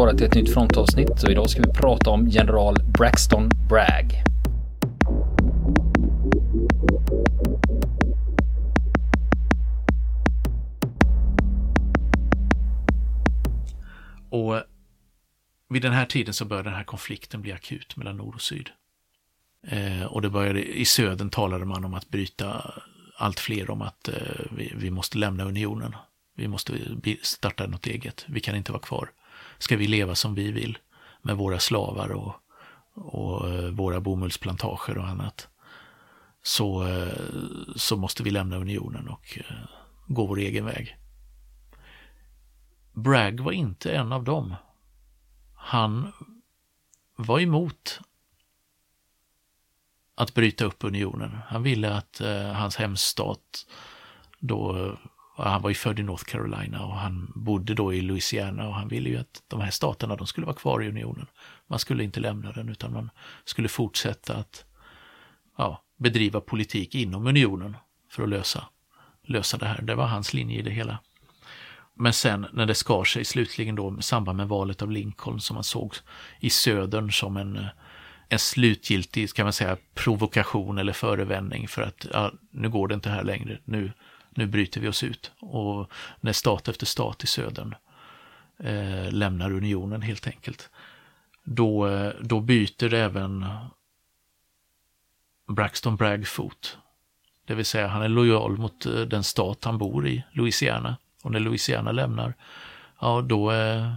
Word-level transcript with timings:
välkomna 0.00 0.12
vara 0.12 0.16
till 0.16 0.26
ett 0.26 0.34
nytt 0.34 0.54
frontavsnitt 0.54 1.22
och 1.22 1.30
idag 1.30 1.50
ska 1.50 1.62
vi 1.62 1.72
prata 1.72 2.10
om 2.10 2.28
general 2.28 2.76
Braxton 2.98 3.50
Bragg. 3.68 4.22
Och 14.30 14.62
vid 15.68 15.82
den 15.82 15.92
här 15.92 16.06
tiden 16.06 16.34
så 16.34 16.44
började 16.44 16.68
den 16.68 16.76
här 16.76 16.84
konflikten 16.84 17.42
bli 17.42 17.52
akut 17.52 17.96
mellan 17.96 18.16
nord 18.16 18.34
och 18.34 18.40
syd. 18.40 18.70
Eh, 19.66 20.04
och 20.04 20.22
det 20.22 20.30
började, 20.30 20.78
i 20.78 20.84
södern 20.84 21.30
talade 21.30 21.64
man 21.64 21.84
om 21.84 21.94
att 21.94 22.08
bryta 22.08 22.74
allt 23.18 23.40
fler 23.40 23.70
om 23.70 23.82
att 23.82 24.08
eh, 24.08 24.14
vi, 24.56 24.72
vi, 24.76 24.90
måste 24.90 25.18
lämna 25.18 25.44
unionen. 25.44 25.94
Vi 26.36 26.48
måste 26.48 26.72
starta 27.22 27.66
något 27.66 27.86
eget. 27.86 28.24
Vi 28.28 28.40
kan 28.40 28.56
inte 28.56 28.72
vara 28.72 28.82
kvar. 28.82 29.10
Ska 29.60 29.76
vi 29.76 29.86
leva 29.86 30.14
som 30.14 30.34
vi 30.34 30.52
vill 30.52 30.78
med 31.22 31.36
våra 31.36 31.58
slavar 31.58 32.08
och, 32.08 32.34
och 32.94 33.48
eh, 33.50 33.70
våra 33.70 34.00
bomullsplantager 34.00 34.98
och 34.98 35.08
annat 35.08 35.48
så, 36.42 36.88
eh, 36.88 37.12
så 37.76 37.96
måste 37.96 38.22
vi 38.22 38.30
lämna 38.30 38.56
unionen 38.56 39.08
och 39.08 39.38
eh, 39.38 39.56
gå 40.06 40.26
vår 40.26 40.38
egen 40.38 40.64
väg. 40.64 40.96
Bragg 42.92 43.40
var 43.40 43.52
inte 43.52 43.92
en 43.92 44.12
av 44.12 44.24
dem. 44.24 44.54
Han 45.54 46.12
var 47.16 47.40
emot 47.40 48.00
att 50.14 50.34
bryta 50.34 50.64
upp 50.64 50.84
unionen. 50.84 51.38
Han 51.46 51.62
ville 51.62 51.94
att 51.94 52.20
eh, 52.20 52.52
hans 52.52 52.76
hemstat, 52.76 53.66
då, 54.38 54.92
han 55.48 55.62
var 55.62 55.70
ju 55.70 55.74
född 55.74 55.98
i 55.98 56.02
North 56.02 56.24
Carolina 56.24 56.84
och 56.84 56.96
han 56.96 57.32
bodde 57.34 57.74
då 57.74 57.94
i 57.94 58.00
Louisiana 58.00 58.68
och 58.68 58.74
han 58.74 58.88
ville 58.88 59.08
ju 59.08 59.16
att 59.16 59.42
de 59.48 59.60
här 59.60 59.70
staterna 59.70 60.16
de 60.16 60.26
skulle 60.26 60.46
vara 60.46 60.56
kvar 60.56 60.82
i 60.82 60.88
unionen. 60.88 61.26
Man 61.66 61.78
skulle 61.78 62.04
inte 62.04 62.20
lämna 62.20 62.52
den 62.52 62.68
utan 62.68 62.92
man 62.92 63.10
skulle 63.44 63.68
fortsätta 63.68 64.36
att 64.36 64.64
ja, 65.58 65.82
bedriva 65.96 66.40
politik 66.40 66.94
inom 66.94 67.26
unionen 67.26 67.76
för 68.10 68.22
att 68.22 68.28
lösa, 68.28 68.64
lösa 69.22 69.58
det 69.58 69.66
här. 69.66 69.82
Det 69.82 69.94
var 69.94 70.06
hans 70.06 70.34
linje 70.34 70.58
i 70.58 70.62
det 70.62 70.70
hela. 70.70 70.98
Men 71.94 72.12
sen 72.12 72.46
när 72.52 72.66
det 72.66 72.74
skar 72.74 73.04
sig 73.04 73.24
slutligen 73.24 73.74
då 73.74 73.96
i 73.98 74.02
samband 74.02 74.36
med 74.36 74.48
valet 74.48 74.82
av 74.82 74.90
Lincoln 74.90 75.40
som 75.40 75.54
man 75.54 75.64
såg 75.64 75.94
i 76.40 76.50
södern 76.50 77.12
som 77.12 77.36
en, 77.36 77.66
en 78.28 78.38
slutgiltig, 78.38 79.34
kan 79.34 79.46
man 79.46 79.52
säga, 79.52 79.76
provokation 79.94 80.78
eller 80.78 80.92
förevändning 80.92 81.68
för 81.68 81.82
att 81.82 82.06
ja, 82.12 82.32
nu 82.50 82.68
går 82.68 82.88
det 82.88 82.94
inte 82.94 83.10
här 83.10 83.24
längre, 83.24 83.58
nu, 83.64 83.92
nu 84.30 84.46
bryter 84.46 84.80
vi 84.80 84.88
oss 84.88 85.02
ut. 85.02 85.32
Och 85.40 85.90
när 86.20 86.32
stat 86.32 86.68
efter 86.68 86.86
stat 86.86 87.24
i 87.24 87.26
södern 87.26 87.74
eh, 88.58 89.12
lämnar 89.12 89.52
unionen 89.52 90.02
helt 90.02 90.26
enkelt, 90.26 90.70
då, 91.44 91.88
eh, 91.88 92.12
då 92.20 92.40
byter 92.40 92.94
även 92.94 93.46
Braxton 95.48 95.96
Bragg 95.96 96.28
fot. 96.28 96.78
Det 97.44 97.54
vill 97.54 97.64
säga 97.64 97.88
han 97.88 98.02
är 98.02 98.08
lojal 98.08 98.56
mot 98.56 98.86
eh, 98.86 99.00
den 99.00 99.24
stat 99.24 99.64
han 99.64 99.78
bor 99.78 100.08
i, 100.08 100.24
Louisiana. 100.32 100.96
Och 101.22 101.32
när 101.32 101.40
Louisiana 101.40 101.92
lämnar, 101.92 102.34
ja 103.00 103.20
då 103.20 103.52
eh, 103.52 103.94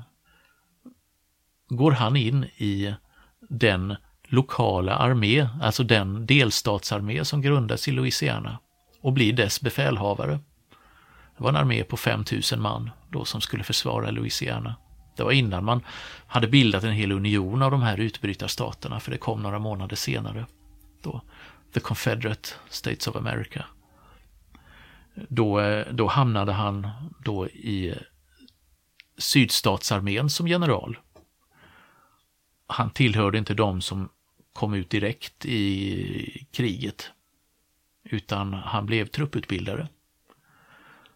går 1.67 1.91
han 1.91 2.15
in 2.15 2.43
i 2.43 2.93
den 3.39 3.95
lokala 4.23 4.95
armé, 4.95 5.47
alltså 5.61 5.83
den 5.83 6.25
delstatsarmé 6.25 7.25
som 7.25 7.41
grundas 7.41 7.87
i 7.87 7.91
Louisiana 7.91 8.59
och 9.03 9.13
blir 9.13 9.33
dess 9.33 9.61
befälhavare. 9.61 10.39
Det 11.37 11.43
var 11.43 11.49
en 11.49 11.55
armé 11.55 11.83
på 11.83 11.97
5000 11.97 12.61
man 12.61 12.89
då 13.09 13.25
som 13.25 13.41
skulle 13.41 13.63
försvara 13.63 14.11
Louisiana. 14.11 14.75
Det 15.15 15.23
var 15.23 15.31
innan 15.31 15.65
man 15.65 15.81
hade 16.27 16.47
bildat 16.47 16.83
en 16.83 16.91
hel 16.91 17.11
union 17.11 17.61
av 17.61 17.71
de 17.71 17.81
här 17.81 17.99
utbrytarstaterna, 17.99 18.99
för 18.99 19.11
det 19.11 19.17
kom 19.17 19.43
några 19.43 19.59
månader 19.59 19.95
senare. 19.95 20.45
Då, 21.01 21.21
The 21.73 21.79
Confederate 21.79 22.49
States 22.69 23.07
of 23.07 23.15
America. 23.15 23.65
Då, 25.15 25.59
eh, 25.59 25.93
då 25.93 26.07
hamnade 26.07 26.51
han 26.51 26.87
då 27.25 27.47
i 27.47 27.89
eh, 27.89 27.95
sydstatsarmén 29.17 30.29
som 30.29 30.47
general. 30.47 30.97
Han 32.67 32.89
tillhörde 32.89 33.37
inte 33.37 33.53
de 33.53 33.81
som 33.81 34.09
kom 34.53 34.73
ut 34.73 34.89
direkt 34.89 35.45
i 35.45 36.47
kriget, 36.51 37.11
utan 38.03 38.53
han 38.53 38.85
blev 38.85 39.05
trupputbildare. 39.05 39.87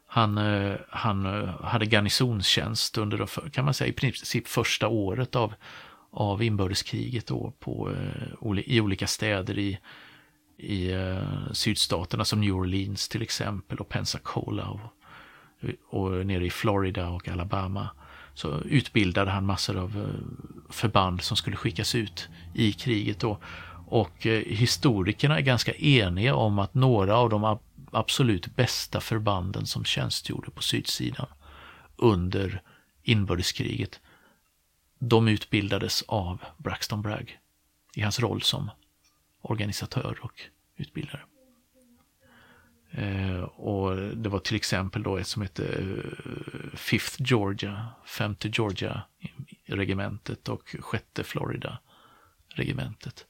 Han, 0.07 0.37
eh, 0.37 0.75
han 0.89 1.25
eh, 1.25 1.61
hade 1.61 1.85
garnisonstjänst 1.85 2.97
under 2.97 3.49
kan 3.49 3.65
man 3.65 3.73
säga, 3.73 3.89
i 3.89 3.93
princip 3.93 4.47
första 4.47 4.87
året 4.87 5.35
av, 5.35 5.53
av 6.11 6.43
inbördeskriget 6.43 7.27
då 7.27 7.53
på, 7.59 7.91
eh, 7.91 8.59
i 8.65 8.81
olika 8.81 9.07
städer 9.07 9.59
i 9.59 9.79
i 10.59 10.91
sydstaterna 11.51 12.25
som 12.25 12.41
New 12.41 12.53
Orleans 12.53 13.09
till 13.09 13.21
exempel 13.21 13.77
och 13.77 13.89
Pensacola 13.89 14.67
och, 14.67 14.79
och 15.89 16.25
nere 16.25 16.45
i 16.45 16.49
Florida 16.49 17.09
och 17.09 17.27
Alabama 17.27 17.89
så 18.33 18.61
utbildade 18.61 19.31
han 19.31 19.45
massor 19.45 19.77
av 19.77 20.13
förband 20.69 21.21
som 21.21 21.37
skulle 21.37 21.55
skickas 21.55 21.95
ut 21.95 22.29
i 22.53 22.73
kriget 22.73 23.19
då. 23.19 23.39
Och 23.89 24.27
eh, 24.27 24.43
historikerna 24.43 25.37
är 25.37 25.41
ganska 25.41 25.73
eniga 25.73 26.35
om 26.35 26.59
att 26.59 26.73
några 26.73 27.17
av 27.17 27.29
de 27.29 27.59
absolut 27.91 28.55
bästa 28.55 29.01
förbanden 29.01 29.65
som 29.65 29.85
tjänstgjorde 29.85 30.51
på 30.51 30.61
sydsidan 30.61 31.27
under 31.95 32.61
inbördeskriget, 33.03 33.99
de 34.99 35.27
utbildades 35.27 36.01
av 36.01 36.43
Braxton 36.57 37.01
Bragg 37.01 37.39
i 37.95 38.01
hans 38.01 38.19
roll 38.19 38.41
som 38.41 38.69
organisatör 39.41 40.17
och 40.21 40.41
utbildare. 40.75 41.21
Eh, 42.91 43.41
och 43.41 43.97
det 43.97 44.29
var 44.29 44.39
till 44.39 44.55
exempel 44.55 45.03
då 45.03 45.17
ett 45.17 45.27
som 45.27 45.41
hette 45.41 45.65
eh, 45.65 46.77
Fifth 46.77 47.15
Georgia, 47.19 47.87
femte 48.05 48.47
Georgia 48.53 49.01
regementet 49.65 50.49
och 50.49 50.75
sjätte 50.79 51.23
Florida 51.23 51.79
regementet 52.47 53.25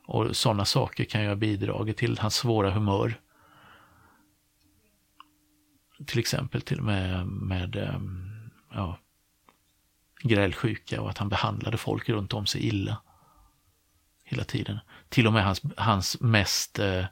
Och 0.06 0.36
sådana 0.36 0.64
saker 0.64 1.04
kan 1.04 1.22
ju 1.22 1.28
ha 1.28 1.34
bidragit 1.34 1.96
till 1.96 2.18
hans 2.18 2.34
svåra 2.34 2.70
humör 2.70 3.14
till 6.06 6.18
exempel 6.18 6.60
till 6.60 6.82
med, 6.82 7.26
med 7.26 7.76
ehm, 7.76 8.50
ja, 8.72 8.98
grälsjuka 10.22 11.00
och 11.00 11.10
att 11.10 11.18
han 11.18 11.28
behandlade 11.28 11.76
folk 11.76 12.08
runt 12.08 12.32
om 12.32 12.46
sig 12.46 12.66
illa. 12.66 13.00
Hela 14.24 14.44
tiden. 14.44 14.78
Till 15.08 15.26
och 15.26 15.32
med 15.32 15.44
hans, 15.44 15.62
hans 15.76 16.20
mest, 16.20 16.78
eh, 16.78 17.04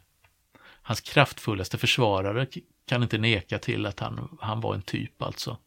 hans 0.83 1.01
kraftfullaste 1.01 1.79
försvarare 1.79 2.47
kan 2.87 3.03
inte 3.03 3.19
neka 3.19 3.59
till 3.59 3.87
att 3.87 4.01
han, 4.01 4.39
han 4.41 4.61
var 4.61 4.75
en 4.75 4.83
typ 4.83 5.23
alltså. 5.23 5.59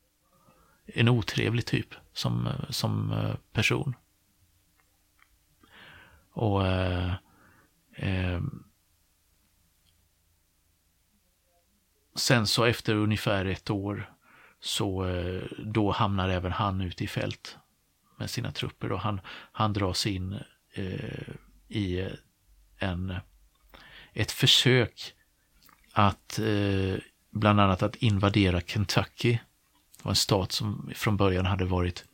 En 0.86 1.10
otrevlig 1.10 1.66
typ 1.66 1.96
som, 2.14 2.48
eh, 2.48 2.70
som 2.70 3.12
eh, 3.12 3.36
person. 3.54 3.96
Och 6.32 6.68
eh, 6.68 7.14
eh, 7.96 8.42
sen 12.16 12.48
så 12.48 12.64
efter 12.64 12.96
ungefär 12.96 13.46
ett 13.46 13.70
år 13.70 14.14
så 14.60 15.06
eh, 15.06 15.44
då 15.66 15.92
hamnar 15.92 16.30
även 16.30 16.52
han 16.52 16.82
ute 16.82 17.04
i 17.04 17.08
fält 17.08 17.58
med 18.18 18.30
sina 18.30 18.52
trupper 18.52 18.92
och 18.92 19.00
han, 19.00 19.22
han 19.52 19.74
dras 19.74 20.08
in 20.08 20.40
eh, 20.74 21.36
i 21.68 22.10
en, 22.78 23.16
ett 24.14 24.32
försök 24.32 25.14
att 25.92 26.40
eh, 26.40 26.96
bland 27.32 27.60
annat 27.60 27.84
att 27.84 27.96
invadera 27.96 28.62
Kentucky. 28.62 29.32
Det 29.98 30.04
var 30.04 30.12
en 30.12 30.16
stat 30.16 30.52
som 30.52 30.92
från 30.96 31.18
början 31.18 31.46
hade 31.46 31.66
varit 31.66 32.06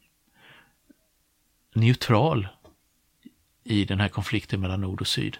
neutral 1.73 2.47
i 3.63 3.85
den 3.85 3.99
här 3.99 4.09
konflikten 4.09 4.61
mellan 4.61 4.81
nord 4.81 5.01
och 5.01 5.07
syd. 5.07 5.37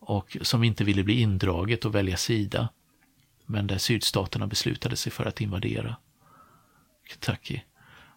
och 0.00 0.36
som 0.42 0.64
inte 0.64 0.84
ville 0.84 1.04
bli 1.04 1.20
indraget 1.20 1.84
och 1.84 1.94
välja 1.94 2.16
sida. 2.16 2.68
Men 3.46 3.66
där 3.66 3.78
sydstaterna 3.78 4.46
beslutade 4.46 4.96
sig 4.96 5.12
för 5.12 5.24
att 5.24 5.40
invadera 5.40 5.96
Kentucky. 7.08 7.60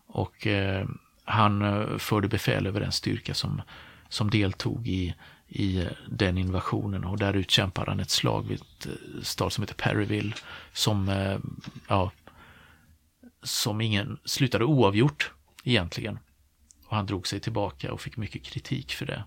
Och 0.06 0.48
eh, 0.48 0.88
han 1.24 1.62
eh, 1.62 1.98
förde 1.98 2.28
befäl 2.28 2.68
över 2.68 2.80
den 2.80 2.92
styrka 2.92 3.34
som, 3.34 3.62
som 4.12 4.30
deltog 4.30 4.88
i, 4.88 5.16
i 5.48 5.88
den 6.10 6.38
invasionen 6.38 7.04
och 7.06 7.18
där 7.18 7.34
utkämpade 7.34 7.92
han 7.92 8.00
ett 8.00 8.10
slag 8.10 8.48
vid 8.48 8.62
ett 8.62 8.86
eh, 8.86 9.22
stad 9.22 9.54
som 9.54 9.62
heter 9.62 9.76
Perryville 9.76 10.34
som, 10.74 11.10
eh, 11.10 11.40
ja, 11.88 12.12
som 13.44 13.82
ingen 13.82 14.20
slutade 14.26 14.66
oavgjort 14.66 15.32
egentligen. 15.64 16.20
Och 16.88 16.96
han 16.96 17.06
drog 17.06 17.28
sig 17.28 17.40
tillbaka 17.40 17.94
och 17.94 18.02
fick 18.02 18.18
mycket 18.18 18.44
kritik 18.44 18.92
för 18.92 19.06
det. 19.06 19.24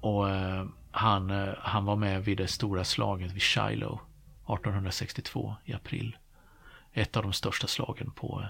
Och 0.00 0.30
eh, 0.30 0.66
han, 0.90 1.54
han 1.58 1.84
var 1.84 1.96
med 1.96 2.24
vid 2.24 2.36
det 2.36 2.48
stora 2.48 2.84
slaget 2.84 3.32
vid 3.32 3.42
Shiloh 3.42 4.00
1862 4.42 5.56
i 5.64 5.72
april. 5.72 6.16
Ett 6.92 7.16
av 7.16 7.22
de 7.22 7.32
största 7.32 7.66
slagen 7.66 8.10
på, 8.10 8.44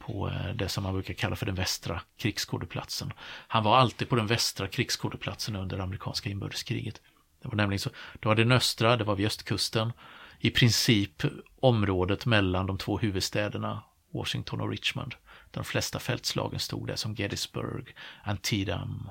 på 0.00 0.28
eh, 0.28 0.54
det 0.54 0.68
som 0.68 0.82
man 0.82 0.92
brukar 0.92 1.14
kalla 1.14 1.36
för 1.36 1.46
den 1.46 1.54
västra 1.54 2.00
krigsskådeplatsen. 2.16 3.12
Han 3.48 3.64
var 3.64 3.76
alltid 3.76 4.08
på 4.08 4.16
den 4.16 4.26
västra 4.26 4.68
krigsskådeplatsen 4.68 5.56
under 5.56 5.78
amerikanska 5.78 6.30
inbördeskriget. 6.30 7.00
Det 7.42 7.48
var 7.48 7.54
nämligen 7.54 7.78
så, 7.78 7.90
det 8.20 8.28
var 8.28 8.34
den 8.34 8.52
östra, 8.52 8.96
det 8.96 9.04
var 9.04 9.16
vid 9.16 9.26
östkusten. 9.26 9.92
I 10.38 10.50
princip 10.50 11.22
området 11.60 12.26
mellan 12.26 12.66
de 12.66 12.78
två 12.78 12.98
huvudstäderna 12.98 13.82
Washington 14.14 14.60
och 14.60 14.70
Richmond. 14.70 15.14
De 15.50 15.64
flesta 15.64 15.98
fältslagen 15.98 16.60
stod 16.60 16.86
där 16.86 16.96
som 16.96 17.14
Gettysburg, 17.14 17.94
Antietam, 18.24 19.10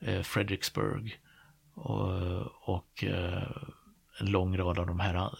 eh, 0.00 0.22
Fredericksburg 0.22 1.20
och, 1.74 2.68
och 2.68 3.04
eh, 3.04 3.42
en 4.18 4.26
lång 4.26 4.56
rad 4.56 4.78
av 4.78 4.86
de 4.86 5.00
här 5.00 5.14
eh, 5.14 5.30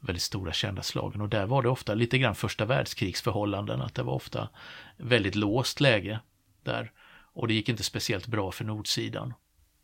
väldigt 0.00 0.22
stora 0.22 0.52
kända 0.52 0.82
slagen. 0.82 1.20
Och 1.20 1.28
där 1.28 1.46
var 1.46 1.62
det 1.62 1.68
ofta 1.68 1.94
lite 1.94 2.18
grann 2.18 2.34
första 2.34 2.64
världskrigsförhållanden, 2.64 3.80
att 3.82 3.94
det 3.94 4.02
var 4.02 4.12
ofta 4.12 4.48
väldigt 4.96 5.34
låst 5.34 5.80
läge 5.80 6.20
där. 6.62 6.92
Och 7.32 7.48
det 7.48 7.54
gick 7.54 7.68
inte 7.68 7.82
speciellt 7.82 8.26
bra 8.26 8.52
för 8.52 8.64
nordsidan 8.64 9.34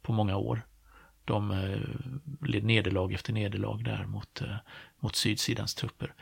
på 0.03 0.13
många 0.13 0.37
år. 0.37 0.67
De 1.25 1.51
eh, 1.51 2.49
led 2.49 2.65
nederlag 2.65 3.13
efter 3.13 3.33
nederlag 3.33 3.85
där 3.85 4.05
mot, 4.05 4.41
eh, 4.41 4.57
mot 5.01 5.17
sydsidans 5.17 5.75
trupper. 5.75 6.15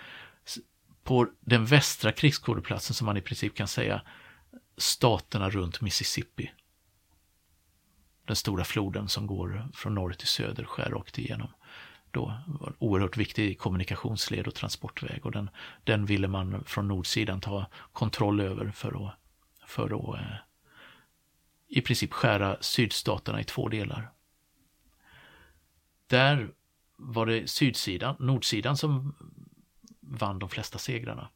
På 1.02 1.26
den 1.40 1.66
västra 1.66 2.12
krigsskådeplatsen 2.12 2.94
som 2.94 3.06
man 3.06 3.16
i 3.16 3.20
princip 3.20 3.54
kan 3.54 3.68
säga 3.68 4.02
staterna 4.76 5.50
runt 5.50 5.80
Mississippi 5.80 6.50
den 8.24 8.36
stora 8.36 8.64
floden 8.64 9.08
som 9.08 9.26
går 9.26 9.68
från 9.74 9.94
norr 9.94 10.12
till 10.12 10.28
söder 10.28 10.64
skär 10.64 10.90
rakt 10.90 11.18
igenom. 11.18 11.48
Då 12.14 12.34
var 12.46 12.68
en 12.68 12.74
oerhört 12.78 13.16
viktig 13.16 13.58
kommunikationsled 13.58 14.46
och 14.46 14.54
transportväg 14.54 15.26
och 15.26 15.32
den, 15.32 15.50
den 15.84 16.06
ville 16.06 16.28
man 16.28 16.64
från 16.64 16.88
nordsidan 16.88 17.40
ta 17.40 17.66
kontroll 17.92 18.40
över 18.40 18.70
för 18.70 19.06
att, 19.06 19.14
för 19.66 19.84
att 19.84 20.20
eh, 20.20 20.36
i 21.68 21.80
princip 21.80 22.12
skära 22.12 22.56
sydstaterna 22.60 23.40
i 23.40 23.44
två 23.44 23.68
delar. 23.68 24.10
Där 26.06 26.50
var 26.96 27.26
det 27.26 27.50
sydsidan, 27.50 28.16
nordsidan 28.18 28.76
som 28.76 29.14
vann 30.00 30.38
de 30.38 30.48
flesta 30.48 30.78
segrarna. 30.78 31.28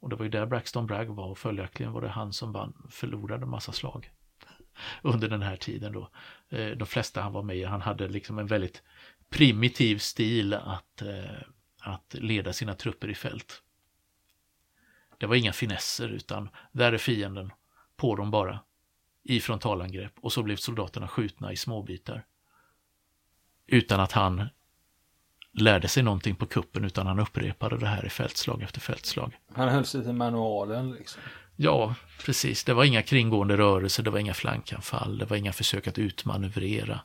Och 0.00 0.10
det 0.10 0.16
var 0.16 0.24
ju 0.24 0.30
där 0.30 0.46
Braxton 0.46 0.86
Bragg 0.86 1.08
var 1.08 1.26
och 1.26 1.38
följaktligen 1.38 1.92
var 1.92 2.00
det 2.00 2.08
han 2.08 2.32
som 2.32 2.52
vann, 2.52 2.88
förlorade 2.90 3.46
massa 3.46 3.72
slag 3.72 4.10
under 5.02 5.28
den 5.28 5.42
här 5.42 5.56
tiden 5.56 5.92
då. 5.92 6.10
Eh, 6.48 6.70
de 6.70 6.86
flesta 6.86 7.22
han 7.22 7.32
var 7.32 7.42
med 7.42 7.56
i, 7.56 7.64
han 7.64 7.80
hade 7.80 8.08
liksom 8.08 8.38
en 8.38 8.46
väldigt 8.46 8.82
primitiv 9.30 9.98
stil 9.98 10.54
att, 10.54 11.02
eh, 11.02 11.42
att 11.80 12.14
leda 12.14 12.52
sina 12.52 12.74
trupper 12.74 13.08
i 13.10 13.14
fält. 13.14 13.62
Det 15.18 15.26
var 15.26 15.36
inga 15.36 15.52
finesser 15.52 16.08
utan 16.08 16.48
där 16.72 16.92
är 16.92 16.98
fienden, 16.98 17.52
på 17.96 18.16
dem 18.16 18.30
bara, 18.30 18.60
i 19.22 19.40
frontalangrepp 19.40 20.12
och 20.20 20.32
så 20.32 20.42
blev 20.42 20.56
soldaterna 20.56 21.08
skjutna 21.08 21.52
i 21.52 21.56
småbitar. 21.56 22.24
Utan 23.66 24.00
att 24.00 24.12
han 24.12 24.48
lärde 25.52 25.88
sig 25.88 26.02
någonting 26.02 26.36
på 26.36 26.46
kuppen 26.46 26.84
utan 26.84 27.06
han 27.06 27.18
upprepade 27.18 27.78
det 27.78 27.86
här 27.86 28.06
i 28.06 28.10
fältslag 28.10 28.62
efter 28.62 28.80
fältslag. 28.80 29.38
Han 29.54 29.68
höll 29.68 29.84
sig 29.84 30.02
till 30.02 30.12
manualen 30.12 30.92
liksom? 30.92 31.22
Ja, 31.56 31.94
precis. 32.24 32.64
Det 32.64 32.74
var 32.74 32.84
inga 32.84 33.02
kringgående 33.02 33.56
rörelser, 33.56 34.02
det 34.02 34.10
var 34.10 34.18
inga 34.18 34.34
flankanfall, 34.34 35.18
det 35.18 35.24
var 35.24 35.36
inga 35.36 35.52
försök 35.52 35.86
att 35.86 35.98
utmanövrera. 35.98 37.00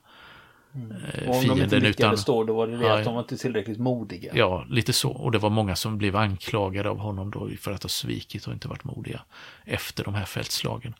Eh, 0.73 1.29
och 1.29 1.35
om 1.35 1.41
fienden. 1.41 1.69
de 1.69 1.75
inte 1.75 1.87
utan, 1.87 2.17
då, 2.25 2.43
då 2.43 2.53
var 2.53 2.67
det 2.67 2.77
det 2.77 2.85
ja, 2.85 2.97
att 2.97 3.05
de 3.05 3.13
var 3.13 3.21
inte 3.21 3.37
tillräckligt 3.37 3.79
modiga. 3.79 4.31
Ja, 4.35 4.65
lite 4.69 4.93
så. 4.93 5.11
Och 5.11 5.31
det 5.31 5.37
var 5.37 5.49
många 5.49 5.75
som 5.75 5.97
blev 5.97 6.15
anklagade 6.15 6.89
av 6.89 6.97
honom 6.97 7.31
då 7.31 7.49
för 7.59 7.71
att 7.71 7.83
ha 7.83 7.89
svikit 7.89 8.47
och 8.47 8.53
inte 8.53 8.67
varit 8.67 8.83
modiga 8.83 9.21
efter 9.65 10.03
de 10.03 10.13
här 10.13 10.25
fältslagen. 10.25 10.93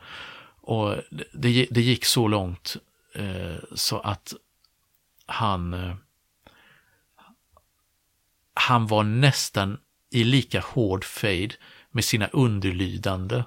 Och 0.61 0.95
det, 1.31 1.67
det 1.71 1.81
gick 1.81 2.05
så 2.05 2.27
långt 2.27 2.77
eh, 3.15 3.55
så 3.75 3.99
att 3.99 4.33
han 5.25 5.73
eh, 5.73 5.95
han 8.53 8.87
var 8.87 9.03
nästan 9.03 9.77
i 10.09 10.23
lika 10.23 10.61
hård 10.61 11.05
fejd 11.05 11.53
med 11.91 12.05
sina 12.05 12.27
underlydande 12.27 13.43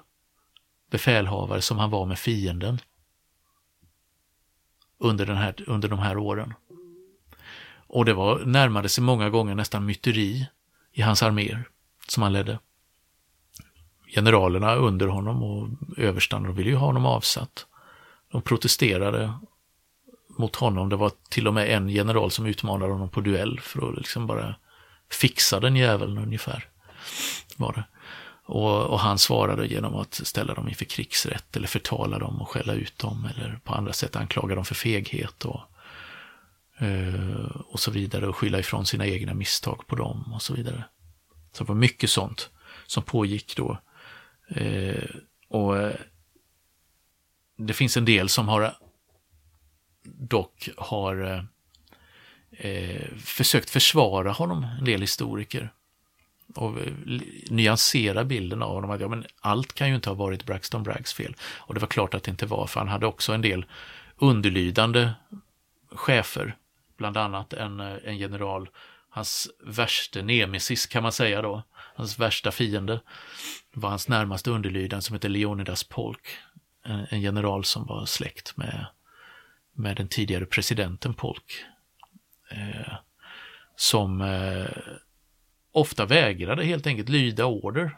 befälhavare 0.91 1.61
som 1.61 1.77
han 1.77 1.89
var 1.89 2.05
med 2.05 2.19
fienden 2.19 2.79
under, 5.03 5.25
den 5.25 5.37
här, 5.37 5.55
under 5.67 5.89
de 5.89 5.99
här 5.99 6.17
åren. 6.17 6.53
Och 7.87 8.05
det 8.05 8.13
var, 8.13 8.39
närmade 8.45 8.89
sig 8.89 9.03
många 9.03 9.29
gånger 9.29 9.55
nästan 9.55 9.85
myteri 9.85 10.47
i 10.91 11.01
hans 11.01 11.23
arméer 11.23 11.63
som 12.07 12.23
han 12.23 12.33
ledde. 12.33 12.59
Generalerna 14.15 14.75
under 14.75 15.07
honom 15.07 15.43
och 15.43 15.69
överstarna 15.97 16.51
ville 16.51 16.69
ju 16.69 16.75
ha 16.75 16.85
honom 16.85 17.05
avsatt. 17.05 17.65
De 18.31 18.41
protesterade 18.41 19.33
mot 20.37 20.55
honom. 20.55 20.89
Det 20.89 20.95
var 20.95 21.11
till 21.29 21.47
och 21.47 21.53
med 21.53 21.69
en 21.69 21.89
general 21.89 22.31
som 22.31 22.45
utmanade 22.45 22.91
honom 22.91 23.09
på 23.09 23.21
duell 23.21 23.59
för 23.59 23.89
att 23.89 23.97
liksom 23.97 24.27
bara 24.27 24.55
fixa 25.11 25.59
den 25.59 25.75
jäveln 25.75 26.17
ungefär. 26.17 26.69
Var 27.57 27.73
det. 27.73 27.83
Och, 28.45 28.85
och, 28.85 28.99
han 28.99 29.19
svarade 29.19 29.67
genom 29.67 29.95
att 29.95 30.13
ställa 30.13 30.53
dem 30.53 30.69
inför 30.69 30.85
krigsrätt 30.85 31.55
eller 31.55 31.67
förtala 31.67 32.19
dem 32.19 32.41
och 32.41 32.49
skälla 32.49 32.73
ut 32.73 32.99
dem 32.99 33.29
eller 33.35 33.59
på 33.63 33.73
andra 33.73 33.93
sätt 33.93 34.15
anklaga 34.15 34.55
dem 34.55 34.65
för 34.65 34.75
feghet 34.75 35.45
och, 35.45 35.61
eh, 36.77 37.45
och 37.65 37.79
så 37.79 37.91
vidare 37.91 38.27
och 38.27 38.35
skylla 38.35 38.59
ifrån 38.59 38.85
sina 38.85 39.07
egna 39.07 39.33
misstag 39.33 39.87
på 39.87 39.95
dem 39.95 40.33
och 40.33 40.41
så 40.41 40.53
vidare. 40.53 40.83
Så 41.51 41.63
det 41.63 41.67
var 41.67 41.75
mycket 41.75 42.09
sånt 42.09 42.49
som 42.87 43.03
pågick 43.03 43.55
då. 43.55 43.77
Eh, 44.47 45.09
och 45.47 45.77
eh, 45.77 45.95
det 47.57 47.73
finns 47.73 47.97
en 47.97 48.05
del 48.05 48.29
som 48.29 48.47
har 48.47 48.77
dock 50.03 50.69
har 50.77 51.47
eh, 52.51 53.17
försökt 53.17 53.69
försvara 53.69 54.31
honom, 54.31 54.63
en 54.63 54.85
del 54.85 55.01
historiker 55.01 55.73
och 56.55 56.77
nyansera 57.49 58.23
bilden 58.23 58.61
av 58.63 58.73
honom. 58.73 58.91
Att, 58.91 59.01
ja, 59.01 59.07
men 59.07 59.25
allt 59.39 59.73
kan 59.73 59.89
ju 59.89 59.95
inte 59.95 60.09
ha 60.09 60.15
varit 60.15 60.45
Braxton 60.45 60.83
Braggs 60.83 61.13
fel. 61.13 61.35
Och 61.41 61.73
det 61.73 61.79
var 61.79 61.87
klart 61.87 62.13
att 62.13 62.23
det 62.23 62.31
inte 62.31 62.45
var, 62.45 62.67
för 62.67 62.79
han 62.79 62.89
hade 62.89 63.05
också 63.05 63.33
en 63.33 63.41
del 63.41 63.65
underlydande 64.17 65.11
chefer. 65.91 66.55
Bland 66.97 67.17
annat 67.17 67.53
en, 67.53 67.79
eh, 67.79 67.97
en 68.03 68.17
general, 68.17 68.69
hans 69.09 69.47
värsta 69.65 70.21
nemesis 70.21 70.85
kan 70.85 71.03
man 71.03 71.11
säga 71.11 71.41
då, 71.41 71.63
hans 71.95 72.19
värsta 72.19 72.51
fiende 72.51 73.01
var 73.73 73.89
hans 73.89 74.07
närmaste 74.07 74.51
underlydande 74.51 75.01
som 75.01 75.13
hette 75.13 75.29
Leonidas 75.29 75.83
Polk. 75.83 76.37
En, 76.83 77.05
en 77.09 77.21
general 77.21 77.65
som 77.65 77.85
var 77.85 78.05
släkt 78.05 78.57
med, 78.57 78.85
med 79.73 79.97
den 79.97 80.07
tidigare 80.07 80.45
presidenten 80.45 81.13
Polk. 81.13 81.65
Eh, 82.49 82.93
som 83.75 84.21
eh, 84.21 84.67
ofta 85.73 86.05
vägrade 86.05 86.63
helt 86.63 86.87
enkelt 86.87 87.09
lyda 87.09 87.45
order 87.45 87.97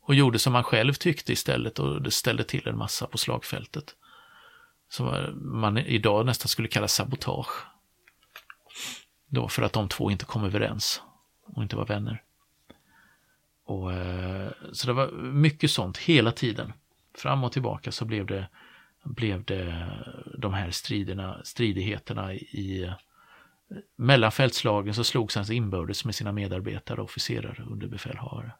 och 0.00 0.14
gjorde 0.14 0.38
som 0.38 0.52
man 0.52 0.64
själv 0.64 0.92
tyckte 0.92 1.32
istället 1.32 1.78
och 1.78 2.02
det 2.02 2.10
ställde 2.10 2.44
till 2.44 2.68
en 2.68 2.78
massa 2.78 3.06
på 3.06 3.18
slagfältet. 3.18 3.94
Som 4.88 5.32
man 5.34 5.78
idag 5.78 6.26
nästan 6.26 6.48
skulle 6.48 6.68
kalla 6.68 6.88
sabotage. 6.88 7.66
Då 9.26 9.48
för 9.48 9.62
att 9.62 9.72
de 9.72 9.88
två 9.88 10.10
inte 10.10 10.24
kom 10.24 10.44
överens 10.44 11.02
och 11.44 11.62
inte 11.62 11.76
var 11.76 11.86
vänner. 11.86 12.22
Och, 13.64 13.92
eh, 13.92 14.50
så 14.72 14.86
det 14.86 14.92
var 14.92 15.12
mycket 15.12 15.70
sånt 15.70 15.98
hela 15.98 16.32
tiden. 16.32 16.72
Fram 17.14 17.44
och 17.44 17.52
tillbaka 17.52 17.92
så 17.92 18.04
blev 18.04 18.26
det, 18.26 18.48
blev 19.04 19.44
det 19.44 19.90
de 20.38 20.54
här 20.54 20.70
striderna, 20.70 21.40
stridigheterna 21.44 22.34
i 22.34 22.92
mellan 23.96 24.32
fältslagen 24.32 24.94
så 24.94 25.04
slogs 25.04 25.36
han 25.36 25.52
inbördes 25.52 26.04
med 26.04 26.14
sina 26.14 26.32
medarbetare, 26.32 27.00
officerare 27.00 27.62
och 27.62 27.72
underbefälhavare. 27.72 28.52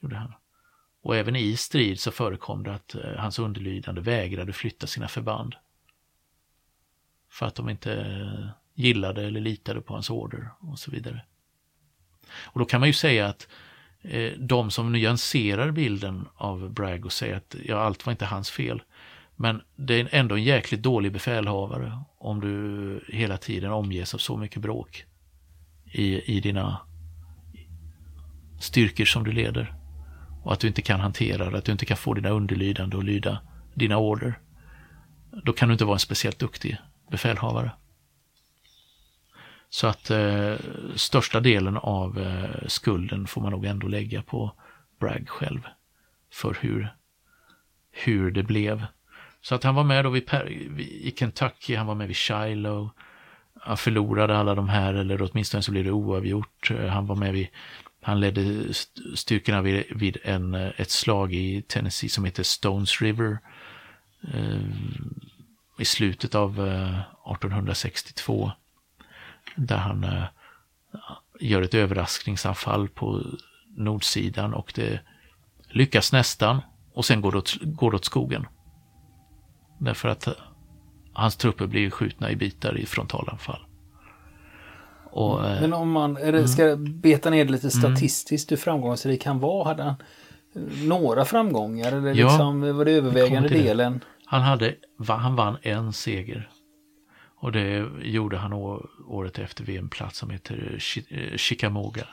Gjorde 0.00 0.16
han. 0.16 0.34
Och 1.02 1.16
även 1.16 1.36
i 1.36 1.56
strid 1.56 2.00
så 2.00 2.10
förekom 2.10 2.62
det 2.62 2.74
att 2.74 2.94
eh, 2.94 3.16
hans 3.16 3.38
underlydande 3.38 4.00
vägrade 4.00 4.52
flytta 4.52 4.86
sina 4.86 5.08
förband 5.08 5.54
för 7.30 7.46
att 7.46 7.54
de 7.54 7.68
inte 7.68 7.94
eh, 7.94 8.48
gillade 8.74 9.26
eller 9.26 9.40
litade 9.40 9.80
på 9.80 9.94
hans 9.94 10.10
order 10.10 10.50
och 10.60 10.78
så 10.78 10.90
vidare. 10.90 11.24
Och 12.28 12.58
då 12.58 12.64
kan 12.64 12.80
man 12.80 12.88
ju 12.88 12.92
säga 12.92 13.26
att 13.28 13.48
eh, 14.00 14.32
de 14.38 14.70
som 14.70 14.92
nyanserar 14.92 15.70
bilden 15.70 16.28
av 16.34 16.70
Bragg 16.70 17.06
och 17.06 17.12
säger 17.12 17.36
att 17.36 17.56
ja, 17.64 17.76
allt 17.76 18.06
var 18.06 18.10
inte 18.10 18.26
hans 18.26 18.50
fel. 18.50 18.82
Men 19.42 19.62
det 19.76 20.00
är 20.00 20.08
ändå 20.12 20.34
en 20.34 20.42
jäkligt 20.42 20.82
dålig 20.82 21.12
befälhavare 21.12 21.98
om 22.18 22.40
du 22.40 23.04
hela 23.08 23.36
tiden 23.36 23.72
omges 23.72 24.14
av 24.14 24.18
så 24.18 24.36
mycket 24.36 24.62
bråk 24.62 25.04
i, 25.84 26.36
i 26.36 26.40
dina 26.40 26.80
styrkor 28.60 29.04
som 29.04 29.24
du 29.24 29.32
leder. 29.32 29.74
Och 30.42 30.52
att 30.52 30.60
du 30.60 30.68
inte 30.68 30.82
kan 30.82 31.00
hantera 31.00 31.50
det, 31.50 31.58
att 31.58 31.64
du 31.64 31.72
inte 31.72 31.86
kan 31.86 31.96
få 31.96 32.14
dina 32.14 32.30
underlydande 32.30 32.96
att 32.98 33.04
lyda 33.04 33.40
dina 33.74 33.96
order. 33.96 34.38
Då 35.44 35.52
kan 35.52 35.68
du 35.68 35.72
inte 35.72 35.84
vara 35.84 35.96
en 35.96 36.00
speciellt 36.00 36.38
duktig 36.38 36.76
befälhavare. 37.10 37.70
Så 39.68 39.86
att 39.86 40.10
eh, 40.10 40.54
största 40.94 41.40
delen 41.40 41.76
av 41.76 42.18
eh, 42.18 42.66
skulden 42.66 43.26
får 43.26 43.40
man 43.40 43.52
nog 43.52 43.64
ändå 43.64 43.88
lägga 43.88 44.22
på 44.22 44.52
Bragg 45.00 45.28
själv. 45.28 45.60
För 46.32 46.56
hur, 46.60 46.96
hur 47.90 48.30
det 48.30 48.42
blev. 48.42 48.86
Så 49.42 49.54
att 49.54 49.64
han 49.64 49.74
var 49.74 49.84
med 49.84 50.04
då 50.04 50.10
vid, 50.10 50.30
i 50.80 51.14
Kentucky, 51.18 51.76
han 51.76 51.86
var 51.86 51.94
med 51.94 52.06
vid 52.08 52.16
Shiloh. 52.16 52.90
Han 53.60 53.76
förlorade 53.76 54.38
alla 54.38 54.54
de 54.54 54.68
här, 54.68 54.94
eller 54.94 55.22
åtminstone 55.22 55.62
så 55.62 55.70
blev 55.70 55.84
det 55.84 55.90
oavgjort. 55.90 56.70
Han 56.90 57.06
var 57.06 57.16
med 57.16 57.32
vid, 57.32 57.48
han 58.02 58.20
ledde 58.20 58.74
styrkorna 59.14 59.62
vid, 59.62 59.84
vid 59.90 60.16
en, 60.24 60.54
ett 60.54 60.90
slag 60.90 61.34
i 61.34 61.62
Tennessee 61.62 62.10
som 62.10 62.24
heter 62.24 62.42
Stones 62.42 63.02
River. 63.02 63.38
Eh, 64.34 64.60
I 65.78 65.84
slutet 65.84 66.34
av 66.34 66.68
eh, 66.68 67.00
1862. 67.32 68.52
Där 69.56 69.76
han 69.76 70.04
eh, 70.04 70.24
gör 71.40 71.62
ett 71.62 71.74
överraskningsanfall 71.74 72.88
på 72.88 73.22
nordsidan 73.76 74.54
och 74.54 74.72
det 74.74 75.00
lyckas 75.68 76.12
nästan 76.12 76.60
och 76.92 77.04
sen 77.04 77.20
går 77.20 77.32
det 77.32 77.38
åt, 77.38 77.56
går 77.62 77.90
det 77.90 77.96
åt 77.96 78.04
skogen. 78.04 78.46
Därför 79.84 80.08
att 80.08 80.28
hans 81.12 81.36
trupper 81.36 81.66
blir 81.66 81.90
skjutna 81.90 82.30
i 82.30 82.36
bitar 82.36 82.78
i 82.78 82.86
frontalanfall. 82.86 83.66
Och, 85.04 85.46
eh, 85.46 85.60
Men 85.60 85.72
om 85.72 85.90
man 85.90 86.14
det, 86.14 86.28
mm. 86.28 86.48
ska 86.48 86.76
beta 86.76 87.30
ner 87.30 87.44
lite 87.44 87.66
mm. 87.66 87.70
statistiskt 87.70 88.52
hur 88.52 88.56
framgångsrik 88.56 89.26
han 89.26 89.38
var, 89.38 89.64
hade 89.64 89.82
han 89.82 89.94
några 90.84 91.24
framgångar 91.24 91.92
eller 91.92 92.14
ja, 92.14 92.26
liksom, 92.26 92.76
var 92.76 92.84
det 92.84 92.92
övervägande 92.92 93.48
delen? 93.48 93.92
Det. 93.92 94.00
Han, 94.26 94.42
hade, 94.42 94.74
han 95.06 95.36
vann 95.36 95.56
en 95.62 95.92
seger. 95.92 96.50
Och 97.36 97.52
det 97.52 97.88
gjorde 98.02 98.36
han 98.36 98.52
året 99.06 99.38
efter 99.38 99.64
vid 99.64 99.78
en 99.78 99.88
plats 99.88 100.18
som 100.18 100.30
heter 100.30 100.76
Chickamauga. 101.36 102.06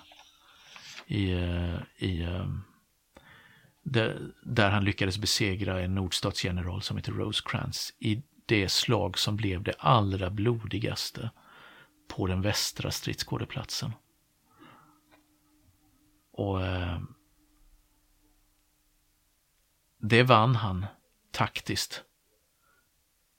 I, 1.07 1.31
eh, 1.31 1.75
i 1.97 2.25
där, 3.83 4.69
han 4.69 4.83
lyckades 4.83 5.17
besegra 5.17 5.81
en 5.81 5.95
nordstatsgeneral 5.95 6.81
som 6.81 6.97
heter 6.97 7.11
Rosecrans 7.11 7.93
i 7.99 8.23
det 8.45 8.69
slag 8.69 9.17
som 9.17 9.35
blev 9.35 9.63
det 9.63 9.75
allra 9.79 10.29
blodigaste 10.29 11.31
på 12.07 12.27
den 12.27 12.41
västra 12.41 12.91
stridsskådeplatsen. 12.91 13.91
Och 16.31 16.65
eh, 16.65 16.99
det 20.01 20.23
vann 20.23 20.55
han 20.55 20.85
taktiskt. 21.31 22.03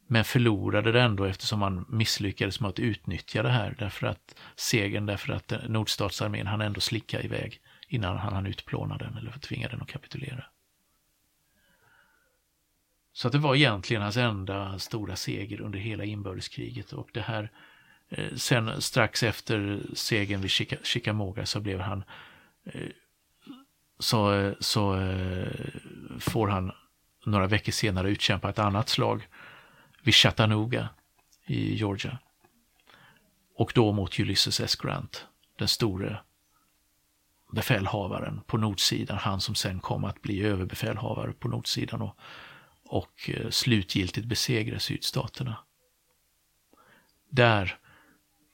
Men 0.06 0.25
förlorade 0.25 0.92
det 0.92 1.02
ändå 1.02 1.25
eftersom 1.25 1.62
han 1.62 1.87
misslyckades 1.88 2.61
med 2.61 2.68
att 2.68 2.78
utnyttja 2.78 3.42
det 3.42 3.50
här 3.50 3.76
därför 3.78 4.06
att 4.06 4.35
segern 4.56 5.06
därför 5.06 5.32
att 5.32 5.52
nordstatsarmén 5.68 6.47
han 6.47 6.61
ändå 6.61 6.80
slicka 6.80 7.23
iväg 7.23 7.61
innan 7.90 8.16
han 8.16 8.32
hann 8.32 8.47
utplåna 8.47 8.97
den 8.97 9.16
eller 9.16 9.32
tvinga 9.32 9.68
den 9.68 9.82
att 9.82 9.88
kapitulera. 9.88 10.44
Så 13.12 13.26
att 13.26 13.32
det 13.32 13.38
var 13.38 13.54
egentligen 13.54 14.02
hans 14.02 14.16
enda 14.16 14.78
stora 14.78 15.16
seger 15.16 15.61
under 15.61 15.78
hela 15.78 16.04
inbördeskriget 16.04 16.92
och 16.92 17.11
det 17.12 17.20
här 17.20 17.50
eh, 18.09 18.35
sen 18.35 18.80
strax 18.82 19.23
efter 19.23 19.82
segern 19.94 20.40
vid 20.40 20.50
Chickamauga 20.82 21.47
så 21.47 21.61
blev 21.61 21.80
han 21.80 22.04
eh, 22.64 22.88
så, 23.99 24.35
eh, 24.35 24.52
så 24.61 25.00
eh, 25.00 25.68
får 26.18 26.49
han 26.49 26.73
några 27.26 27.47
veckor 27.47 27.73
senare 27.73 28.11
utkämpa 28.11 28.50
ett 28.50 28.59
annat 28.59 28.88
slag 28.88 29.28
vid 30.02 30.14
Chattanooga 30.14 30.88
i 31.47 31.75
Georgia. 31.75 32.18
Och 33.56 33.73
då 33.75 33.92
mot 33.92 34.18
Ulysses 34.18 34.61
S. 34.61 34.76
Grant, 34.76 35.26
den 35.59 35.68
store 35.68 36.20
befälhavaren 37.52 38.40
på 38.47 38.59
nordsidan, 38.59 39.19
han 39.19 39.40
som 39.40 39.54
sen 39.54 39.80
kom 39.80 40.04
att 40.04 40.23
bli 40.23 40.42
överbefälhavare 40.42 41.33
på 41.33 41.49
nordsidan 41.49 42.02
och, 42.02 42.16
och 42.85 43.30
eh, 43.35 43.50
slutgiltigt 43.50 44.26
besegra 44.26 44.78
sydstaterna. 44.78 45.57
Där 47.30 47.76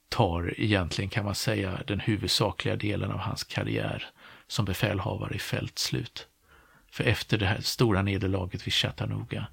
tar 0.08 0.60
egentligen 0.60 1.08
kan 1.08 1.24
man 1.24 1.34
säga 1.34 1.82
den 1.86 2.00
huvudsakliga 2.00 2.76
delen 2.76 3.12
av 3.12 3.18
hans 3.18 3.44
karriär 3.44 4.06
som 4.46 4.64
befälhavare 4.64 5.34
i 5.34 5.38
fält 5.38 5.78
slut. 5.78 6.28
För 6.90 7.04
efter 7.04 7.38
det 7.38 7.46
här 7.46 7.60
stora 7.60 8.02
nederlaget 8.02 8.66
vid 8.66 8.74
Chattanooga 8.74 9.46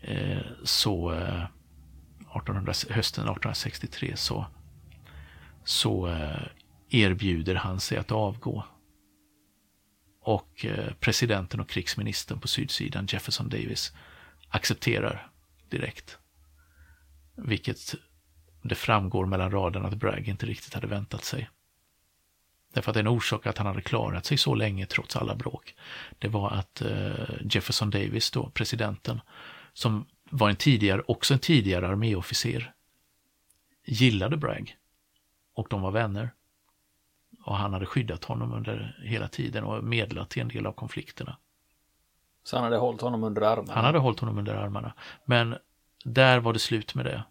eh, 0.00 0.40
så 0.64 1.12
eh, 1.12 1.44
1800, 2.36 2.72
hösten 2.90 3.24
1863 3.24 4.16
så, 4.16 4.46
så 5.64 6.08
eh, 6.08 6.46
erbjuder 6.90 7.54
han 7.54 7.80
sig 7.80 7.98
att 7.98 8.12
avgå. 8.12 8.64
Och 10.20 10.64
eh, 10.64 10.92
presidenten 11.00 11.60
och 11.60 11.68
krigsministern 11.68 12.40
på 12.40 12.48
sydsidan, 12.48 13.06
Jefferson 13.10 13.48
Davis, 13.48 13.92
accepterar 14.48 15.30
direkt. 15.68 16.18
Vilket 17.34 17.94
det 18.62 18.74
framgår 18.74 19.26
mellan 19.26 19.50
raderna 19.50 19.88
att 19.88 19.94
Bragg 19.94 20.28
inte 20.28 20.46
riktigt 20.46 20.74
hade 20.74 20.86
väntat 20.86 21.24
sig. 21.24 21.50
Därför 22.72 22.90
att 22.90 22.96
en 22.96 23.08
orsak 23.08 23.46
att 23.46 23.58
han 23.58 23.66
hade 23.66 23.80
klarat 23.80 24.26
sig 24.26 24.38
så 24.38 24.54
länge 24.54 24.86
trots 24.86 25.16
alla 25.16 25.34
bråk, 25.34 25.74
det 26.18 26.28
var 26.28 26.50
att 26.50 26.80
eh, 26.82 27.46
Jefferson 27.50 27.90
Davis, 27.90 28.30
då, 28.30 28.50
presidenten, 28.50 29.20
som 29.72 30.06
var 30.30 30.50
en 30.50 30.56
tidigare, 30.56 31.02
också 31.06 31.34
en 31.34 31.40
tidigare 31.40 31.88
arméofficer, 31.88 32.74
gillade 33.84 34.36
Bragg. 34.36 34.76
Och 35.54 35.66
de 35.70 35.82
var 35.82 35.90
vänner. 35.90 36.30
Och 37.48 37.56
han 37.56 37.72
hade 37.72 37.86
skyddat 37.86 38.24
honom 38.24 38.52
under 38.52 38.96
hela 39.04 39.28
tiden 39.28 39.64
och 39.64 39.84
medlat 39.84 40.30
till 40.30 40.42
en 40.42 40.48
del 40.48 40.66
av 40.66 40.72
konflikterna. 40.72 41.36
Så 42.44 42.56
han 42.56 42.64
hade 42.64 42.76
hållit 42.76 43.00
honom 43.00 43.24
under 43.24 43.42
armarna? 43.42 43.72
Han 43.74 43.84
hade 43.84 43.98
hållit 43.98 44.20
honom 44.20 44.38
under 44.38 44.54
armarna. 44.54 44.92
Men 45.24 45.56
där 46.04 46.40
var 46.40 46.52
det 46.52 46.58
slut 46.58 46.94
med 46.94 47.04
det. 47.04 47.22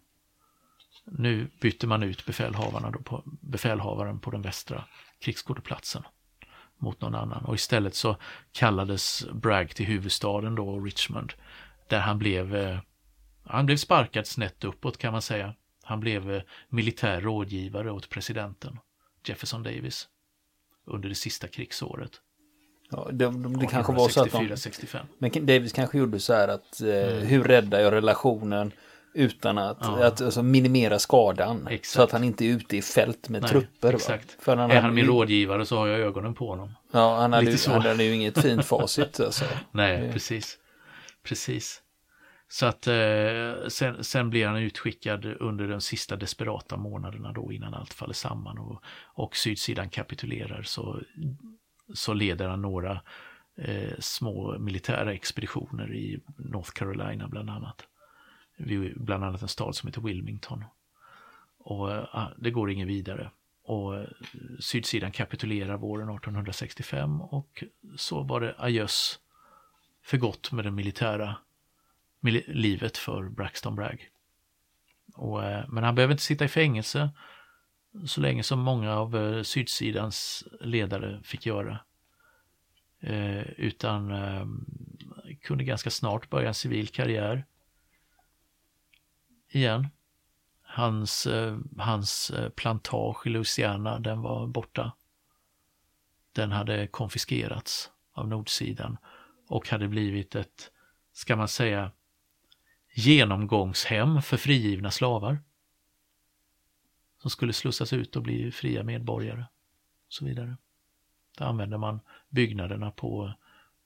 Nu 1.04 1.50
bytte 1.60 1.86
man 1.86 2.02
ut 2.02 2.26
befälhavarna 2.26 2.90
då 2.90 2.98
på, 2.98 3.22
befälhavaren 3.26 4.20
på 4.20 4.30
den 4.30 4.42
västra 4.42 4.84
krigsskådeplatsen 5.20 6.02
mot 6.78 7.00
någon 7.00 7.14
annan. 7.14 7.44
Och 7.44 7.54
istället 7.54 7.94
så 7.94 8.16
kallades 8.52 9.26
Bragg 9.32 9.74
till 9.74 9.86
huvudstaden 9.86 10.54
då, 10.54 10.80
Richmond, 10.80 11.32
där 11.88 12.00
han 12.00 12.18
blev, 12.18 12.56
eh, 12.56 12.78
han 13.44 13.66
blev 13.66 13.76
sparkad 13.76 14.26
snett 14.26 14.64
uppåt 14.64 14.98
kan 14.98 15.12
man 15.12 15.22
säga. 15.22 15.54
Han 15.84 16.00
blev 16.00 16.32
eh, 16.32 16.42
militär 16.68 17.20
rådgivare 17.20 17.90
åt 17.90 18.10
presidenten. 18.10 18.78
Jefferson 19.28 19.62
Davis 19.62 20.08
under 20.86 21.08
det 21.08 21.14
sista 21.14 21.48
krigsåret. 21.48 22.10
Ja, 22.90 23.08
det, 23.12 23.30
det, 23.30 23.58
det 23.60 23.66
kanske 23.66 23.92
var 23.92 24.08
så 24.08 24.22
att 24.22 24.32
de, 24.32 24.56
65. 24.56 25.06
Men 25.18 25.46
Davis 25.46 25.72
kanske 25.72 25.98
gjorde 25.98 26.20
så 26.20 26.34
här 26.34 26.48
att 26.48 26.80
eh, 26.80 26.88
mm. 26.88 27.26
hur 27.26 27.44
räddar 27.44 27.80
jag 27.80 27.92
relationen 27.92 28.72
utan 29.14 29.58
att, 29.58 29.78
ja. 29.80 30.04
att 30.04 30.20
alltså, 30.20 30.42
minimera 30.42 30.98
skadan. 30.98 31.66
Exakt. 31.66 31.86
Så 31.86 32.02
att 32.02 32.12
han 32.12 32.24
inte 32.24 32.44
är 32.44 32.48
ute 32.48 32.76
i 32.76 32.82
fält 32.82 33.28
med 33.28 33.42
Nej, 33.42 33.50
trupper. 33.50 33.94
Exakt. 33.94 34.36
För 34.40 34.56
han 34.56 34.70
är 34.70 34.80
han 34.80 34.94
min 34.94 35.06
rådgivare 35.06 35.66
så 35.66 35.76
har 35.76 35.86
jag 35.86 36.00
ögonen 36.00 36.34
på 36.34 36.48
honom. 36.48 36.74
Ja, 36.92 37.16
han 37.20 37.32
hade, 37.32 37.50
ju, 37.50 37.58
han 37.66 37.82
hade 37.82 38.04
ju 38.04 38.14
inget 38.14 38.42
fint 38.42 38.64
facit. 38.64 39.20
Alltså. 39.20 39.44
Nej, 39.70 40.12
precis. 40.12 40.58
Precis. 41.22 41.82
Så 42.48 42.66
att 42.66 42.86
eh, 42.86 43.68
sen, 43.68 44.04
sen 44.04 44.30
blir 44.30 44.46
han 44.46 44.56
utskickad 44.56 45.24
under 45.24 45.68
de 45.68 45.80
sista 45.80 46.16
desperata 46.16 46.76
månaderna 46.76 47.32
då 47.32 47.52
innan 47.52 47.74
allt 47.74 47.94
faller 47.94 48.14
samman 48.14 48.58
och, 48.58 48.82
och 49.04 49.36
sydsidan 49.36 49.90
kapitulerar 49.90 50.62
så, 50.62 51.00
så 51.94 52.14
leder 52.14 52.48
han 52.48 52.62
några 52.62 53.00
eh, 53.56 53.98
små 53.98 54.58
militära 54.58 55.12
expeditioner 55.12 55.94
i 55.94 56.20
North 56.36 56.70
Carolina 56.70 57.28
bland 57.28 57.50
annat. 57.50 57.86
Vid 58.56 59.00
bland 59.00 59.24
annat 59.24 59.42
en 59.42 59.48
stad 59.48 59.76
som 59.76 59.86
heter 59.86 60.00
Wilmington. 60.00 60.64
Och 61.58 61.92
eh, 61.92 62.04
ah, 62.12 62.28
det 62.36 62.50
går 62.50 62.70
ingen 62.70 62.88
vidare. 62.88 63.30
Och 63.64 63.96
eh, 63.96 64.08
sydsidan 64.60 65.12
kapitulerar 65.12 65.76
våren 65.76 66.08
1865 66.08 67.20
och 67.20 67.64
så 67.96 68.22
var 68.22 68.40
det 68.40 68.54
ajöss 68.58 69.18
för 70.02 70.16
gott 70.16 70.52
med 70.52 70.64
den 70.64 70.74
militära 70.74 71.36
livet 72.46 72.96
för 72.96 73.28
Braxton 73.28 73.74
Bragg. 73.74 74.10
Och 75.14 75.44
eh, 75.44 75.64
men 75.68 75.84
han 75.84 75.94
behöver 75.94 76.12
inte 76.12 76.24
sitta 76.24 76.44
i 76.44 76.48
fängelse 76.48 77.10
så 78.06 78.20
länge 78.20 78.42
som 78.42 78.60
många 78.60 78.94
av 78.94 79.16
eh, 79.16 79.42
sydsidans 79.42 80.44
ledare 80.60 81.20
fick 81.22 81.46
göra. 81.46 81.80
Eh, 83.00 83.42
utan 83.42 84.10
eh, 84.10 84.46
kunde 85.42 85.64
ganska 85.64 85.90
snart 85.90 86.30
börja 86.30 86.48
en 86.48 86.54
civil 86.54 86.88
karriär 86.88 87.44
igen. 89.48 89.88
Hans, 90.62 91.26
eh, 91.26 91.58
hans 91.78 92.30
eh, 92.30 92.48
plantage 92.48 93.26
i 93.26 93.30
Louisiana, 93.30 93.98
den 93.98 94.22
var 94.22 94.46
borta. 94.46 94.92
Den 96.32 96.52
hade 96.52 96.86
konfiskerats 96.86 97.90
av 98.12 98.28
nordsidan 98.28 98.96
och 99.48 99.68
hade 99.68 99.88
blivit 99.88 100.34
ett, 100.34 100.70
ska 101.12 101.36
man 101.36 101.48
säga, 101.48 101.90
genomgångshem 102.98 104.22
för 104.22 104.36
frigivna 104.36 104.90
slavar. 104.90 105.38
Som 107.18 107.30
skulle 107.30 107.52
slussas 107.52 107.92
ut 107.92 108.16
och 108.16 108.22
bli 108.22 108.52
fria 108.52 108.82
medborgare. 108.82 109.40
Och 110.06 110.12
så 110.12 110.24
vidare. 110.24 110.56
Där 111.38 111.46
använde 111.46 111.78
man 111.78 112.00
byggnaderna 112.28 112.90
på, 112.90 113.32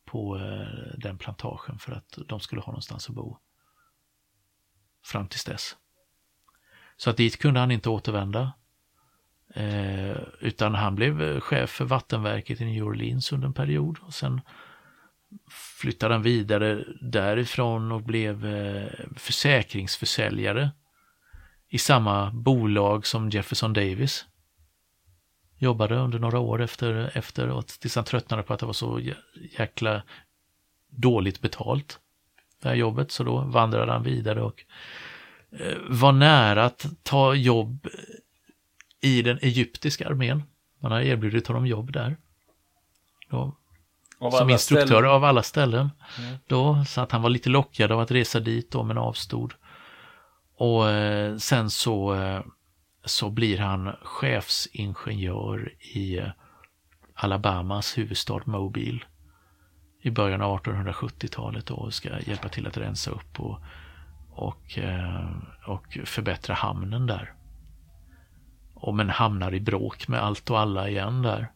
på 0.05 0.39
eh, 0.39 0.99
den 0.99 1.19
plantagen 1.19 1.79
för 1.79 1.93
att 1.93 2.19
de 2.27 2.41
skulle 2.41 2.61
ha 2.61 2.73
någonstans 2.73 3.09
att 3.09 3.15
bo. 3.15 3.39
Fram 5.05 5.29
tills 5.29 5.45
dess. 5.45 5.77
Så 6.97 7.11
att 7.11 7.17
dit 7.17 7.39
kunde 7.39 7.61
han 7.61 7.71
inte 7.71 7.91
återvända. 7.91 8.53
Eh, 9.55 10.17
utan 10.41 10.75
han 10.75 10.95
blev 10.95 11.41
chef 11.41 11.71
för 11.71 11.85
vattenverket 11.85 12.61
i 12.61 12.65
New 12.65 12.85
Orleans 12.85 13.33
under 13.33 13.47
en 13.47 13.55
period. 13.55 13.99
Och 14.03 14.15
sen 14.15 14.41
flyttade 15.51 16.15
han 16.15 16.23
vidare 16.23 16.85
därifrån 17.01 17.93
och 17.93 18.03
blev 18.03 18.47
eh, 18.47 18.91
försäkringsförsäljare 19.17 20.71
i 21.69 21.79
samma 21.79 22.31
bolag 22.31 23.07
som 23.07 23.31
Jefferson 23.31 23.73
Davis. 23.73 24.27
Jobbade 25.59 25.97
under 25.97 26.19
några 26.19 26.39
år 26.39 26.63
efter, 26.63 27.11
efteråt 27.15 27.69
tills 27.69 27.95
han 27.97 28.05
tröttnade 28.05 28.43
på 28.43 28.55
att 28.55 28.61
det 28.61 28.67
var 28.67 28.73
så 28.73 29.01
jäkla 29.59 30.03
dåligt 30.89 31.41
betalt. 31.41 31.99
Det 32.63 32.69
här 32.69 32.75
jobbet, 32.75 33.11
så 33.11 33.25
då 33.25 33.41
vandrade 33.41 33.93
han 33.93 34.03
vidare 34.03 34.43
och 34.43 34.65
eh, 35.51 35.79
var 35.89 36.13
nära 36.13 36.65
att 36.65 36.87
ta 37.03 37.35
jobb 37.35 37.89
i 39.01 39.23
den 39.23 39.39
egyptiska 39.43 40.09
armén. 40.09 40.43
Man 40.79 40.93
har 40.93 41.01
erbjudit 41.01 41.47
honom 41.47 41.67
jobb 41.67 41.93
där. 41.93 42.17
Då 43.31 43.57
som 44.31 44.51
instruktör 44.51 44.87
ställen. 44.87 45.11
av 45.11 45.25
alla 45.25 45.43
ställen. 45.43 45.91
Mm. 46.19 46.37
Då, 46.47 46.85
så 46.85 47.01
att 47.01 47.13
han 47.13 47.23
var 47.23 47.31
lite 47.31 47.49
lockad 47.49 47.93
av 47.93 48.01
att 48.01 48.11
resa 48.11 48.41
dit 48.41 48.71
då 48.71 48.83
men 48.83 48.99
avstod. 48.99 49.55
Och 50.57 50.91
eh, 50.91 51.37
sen 51.37 51.71
så, 51.71 52.15
eh, 52.15 52.41
så 53.05 53.31
blir 53.31 53.59
han 53.59 53.93
chefsingenjör 54.03 55.73
i 55.79 56.19
eh, 56.19 56.29
Alabamas 57.15 57.99
huvudstad 57.99 58.41
Mobile 58.45 59.01
i 60.03 60.11
början 60.11 60.43
av 60.43 60.61
1870-talet 60.61 61.71
och 61.71 61.95
ska 61.95 62.21
hjälpa 62.21 62.49
till 62.49 62.67
att 62.67 62.77
rensa 62.77 63.11
upp 63.11 63.41
och, 63.41 63.59
och, 64.31 64.79
eh, 64.79 65.31
och 65.67 65.99
förbättra 66.05 66.55
hamnen 66.55 67.07
där. 67.07 67.35
Och 68.75 68.95
men 68.95 69.11
hamnar 69.11 69.55
i 69.55 69.61
bråk 69.61 70.09
med 70.09 70.23
allt 70.23 70.51
och 70.51 70.61
alla 70.61 70.89
igen 70.89 71.23
där 71.23 71.53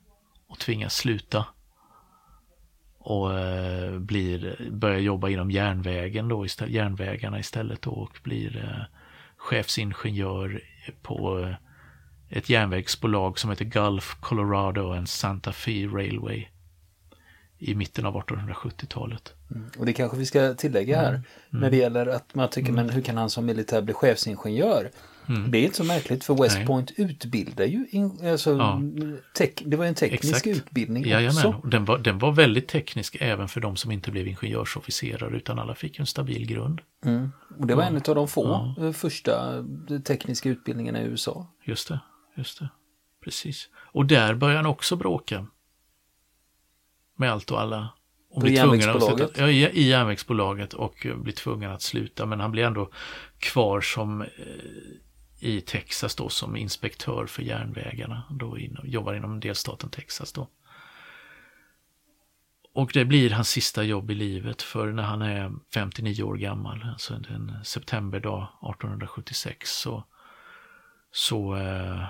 och 0.48 0.58
tvingas 0.58 0.96
sluta 0.96 1.46
och 3.06 3.38
eh, 3.38 3.98
blir, 3.98 4.56
börjar 4.70 4.98
jobba 4.98 5.28
inom 5.28 5.50
järnvägen 5.50 6.28
då, 6.28 6.44
istället, 6.44 6.74
järnvägarna 6.74 7.38
istället 7.38 7.82
då, 7.82 7.90
och 7.90 8.18
blir 8.22 8.56
eh, 8.56 8.96
chefsingenjör 9.36 10.60
på 11.02 11.40
eh, 11.40 11.54
ett 12.28 12.48
järnvägsbolag 12.48 13.38
som 13.38 13.50
heter 13.50 13.64
Gulf 13.64 14.16
Colorado 14.20 14.92
and 14.92 15.08
Santa 15.08 15.52
Fe 15.52 15.86
Railway 15.86 16.46
i 17.58 17.74
mitten 17.74 18.06
av 18.06 18.14
1870-talet. 18.14 19.34
Mm. 19.50 19.70
Och 19.78 19.86
det 19.86 19.92
kanske 19.92 20.16
vi 20.16 20.26
ska 20.26 20.54
tillägga 20.54 20.96
här 20.96 21.12
mm. 21.12 21.22
när 21.50 21.70
det 21.70 21.76
gäller 21.76 22.06
att 22.06 22.34
man 22.34 22.50
tycker, 22.50 22.70
mm. 22.70 22.86
men 22.86 22.94
hur 22.94 23.02
kan 23.02 23.16
han 23.16 23.30
som 23.30 23.46
militär 23.46 23.82
bli 23.82 23.94
chefsingenjör? 23.94 24.90
Mm. 25.28 25.50
Det 25.50 25.58
är 25.58 25.64
inte 25.64 25.76
så 25.76 25.84
märkligt 25.84 26.24
för 26.24 26.42
West 26.42 26.56
Nej. 26.56 26.66
Point 26.66 26.92
utbildar 26.96 27.64
ju, 27.64 27.86
in, 27.90 28.26
alltså, 28.26 28.56
ja. 28.56 28.80
tek, 29.34 29.62
det 29.66 29.76
var 29.76 29.84
en 29.84 29.94
teknisk 29.94 30.24
Exakt. 30.24 30.46
utbildning 30.46 31.06
Jajamän. 31.06 31.46
också. 31.46 31.68
Den 31.68 31.84
var, 31.84 31.98
den 31.98 32.18
var 32.18 32.32
väldigt 32.32 32.68
teknisk 32.68 33.16
även 33.20 33.48
för 33.48 33.60
de 33.60 33.76
som 33.76 33.90
inte 33.90 34.10
blev 34.10 34.28
ingenjörsofficerare 34.28 35.36
utan 35.36 35.58
alla 35.58 35.74
fick 35.74 35.98
en 35.98 36.06
stabil 36.06 36.46
grund. 36.46 36.80
Mm. 37.04 37.32
Och 37.58 37.66
det 37.66 37.74
var 37.74 37.82
ja. 37.82 37.88
en 37.88 37.96
av 37.96 38.14
de 38.14 38.28
få 38.28 38.74
ja. 38.78 38.84
Eh, 38.86 38.92
första 38.92 39.64
tekniska 40.04 40.48
utbildningarna 40.48 41.02
i 41.02 41.04
USA. 41.04 41.46
Just 41.64 41.88
det, 41.88 42.00
just 42.36 42.58
det. 42.58 42.68
Precis. 43.24 43.68
Och 43.74 44.06
där 44.06 44.34
började 44.34 44.58
han 44.58 44.66
också 44.66 44.96
bråka. 44.96 45.46
Med 47.16 47.32
allt 47.32 47.50
och 47.50 47.60
alla. 47.60 47.88
Och 48.30 48.42
På 48.42 48.48
järnvägsbolaget? 48.48 49.30
ja, 49.38 49.48
i, 49.48 49.66
i 49.66 49.88
järnvägsbolaget 49.88 50.72
och 50.74 51.06
blir 51.16 51.32
tvungen 51.32 51.70
att 51.70 51.82
sluta. 51.82 52.26
Men 52.26 52.40
han 52.40 52.52
blir 52.52 52.64
ändå 52.64 52.90
kvar 53.38 53.80
som 53.80 54.22
eh, 54.22 54.28
i 55.38 55.60
Texas 55.60 56.14
då 56.14 56.28
som 56.28 56.56
inspektör 56.56 57.26
för 57.26 57.42
järnvägarna. 57.42 58.22
Då 58.30 58.58
in, 58.58 58.78
jobbar 58.84 59.14
inom 59.14 59.40
delstaten 59.40 59.90
Texas 59.90 60.32
då. 60.32 60.48
Och 62.72 62.90
det 62.94 63.04
blir 63.04 63.30
hans 63.30 63.48
sista 63.48 63.82
jobb 63.82 64.10
i 64.10 64.14
livet 64.14 64.62
för 64.62 64.92
när 64.92 65.02
han 65.02 65.22
är 65.22 65.52
59 65.74 66.22
år 66.22 66.36
gammal, 66.36 66.86
alltså 66.92 67.14
en 67.14 67.64
septemberdag 67.64 68.42
1876 68.42 69.70
så, 69.70 70.04
så 71.12 71.56
eh, 71.56 72.04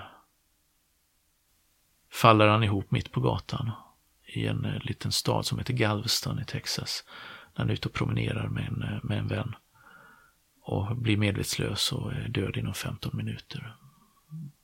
faller 2.11 2.47
han 2.47 2.63
ihop 2.63 2.91
mitt 2.91 3.11
på 3.11 3.21
gatan 3.21 3.71
i 4.25 4.47
en 4.47 4.65
eh, 4.65 4.81
liten 4.81 5.11
stad 5.11 5.45
som 5.45 5.57
heter 5.57 5.73
Galveston 5.73 6.39
i 6.39 6.45
Texas. 6.45 7.03
När 7.53 7.59
han 7.59 7.69
är 7.69 7.73
ute 7.73 7.87
och 7.87 7.93
promenerar 7.93 8.47
med 8.47 8.67
en, 8.67 8.83
eh, 8.83 8.99
med 9.03 9.17
en 9.17 9.27
vän 9.27 9.55
och 10.67 10.97
blir 10.97 11.17
medvetslös 11.17 11.91
och 11.91 12.13
är 12.13 12.27
död 12.27 12.57
inom 12.57 12.73
15 12.73 13.17
minuter. 13.17 13.75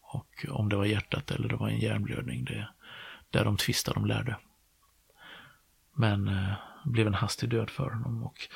Och 0.02 0.46
om 0.50 0.70
det 0.70 0.76
var 0.76 0.86
hjärtat 0.86 1.32
eller 1.32 1.50
det 1.50 1.56
var 1.56 1.70
en 1.70 1.80
hjärnblödning, 1.80 2.46
det 2.46 2.68
där 3.30 3.46
de 3.46 3.58
tvistade 3.58 4.00
de 4.00 4.06
lärde. 4.06 4.38
Men 5.94 6.28
eh, 6.28 6.54
blev 6.86 7.08
en 7.08 7.14
hastig 7.14 7.50
död 7.50 7.70
för 7.70 7.90
honom 7.90 8.24
och 8.24 8.48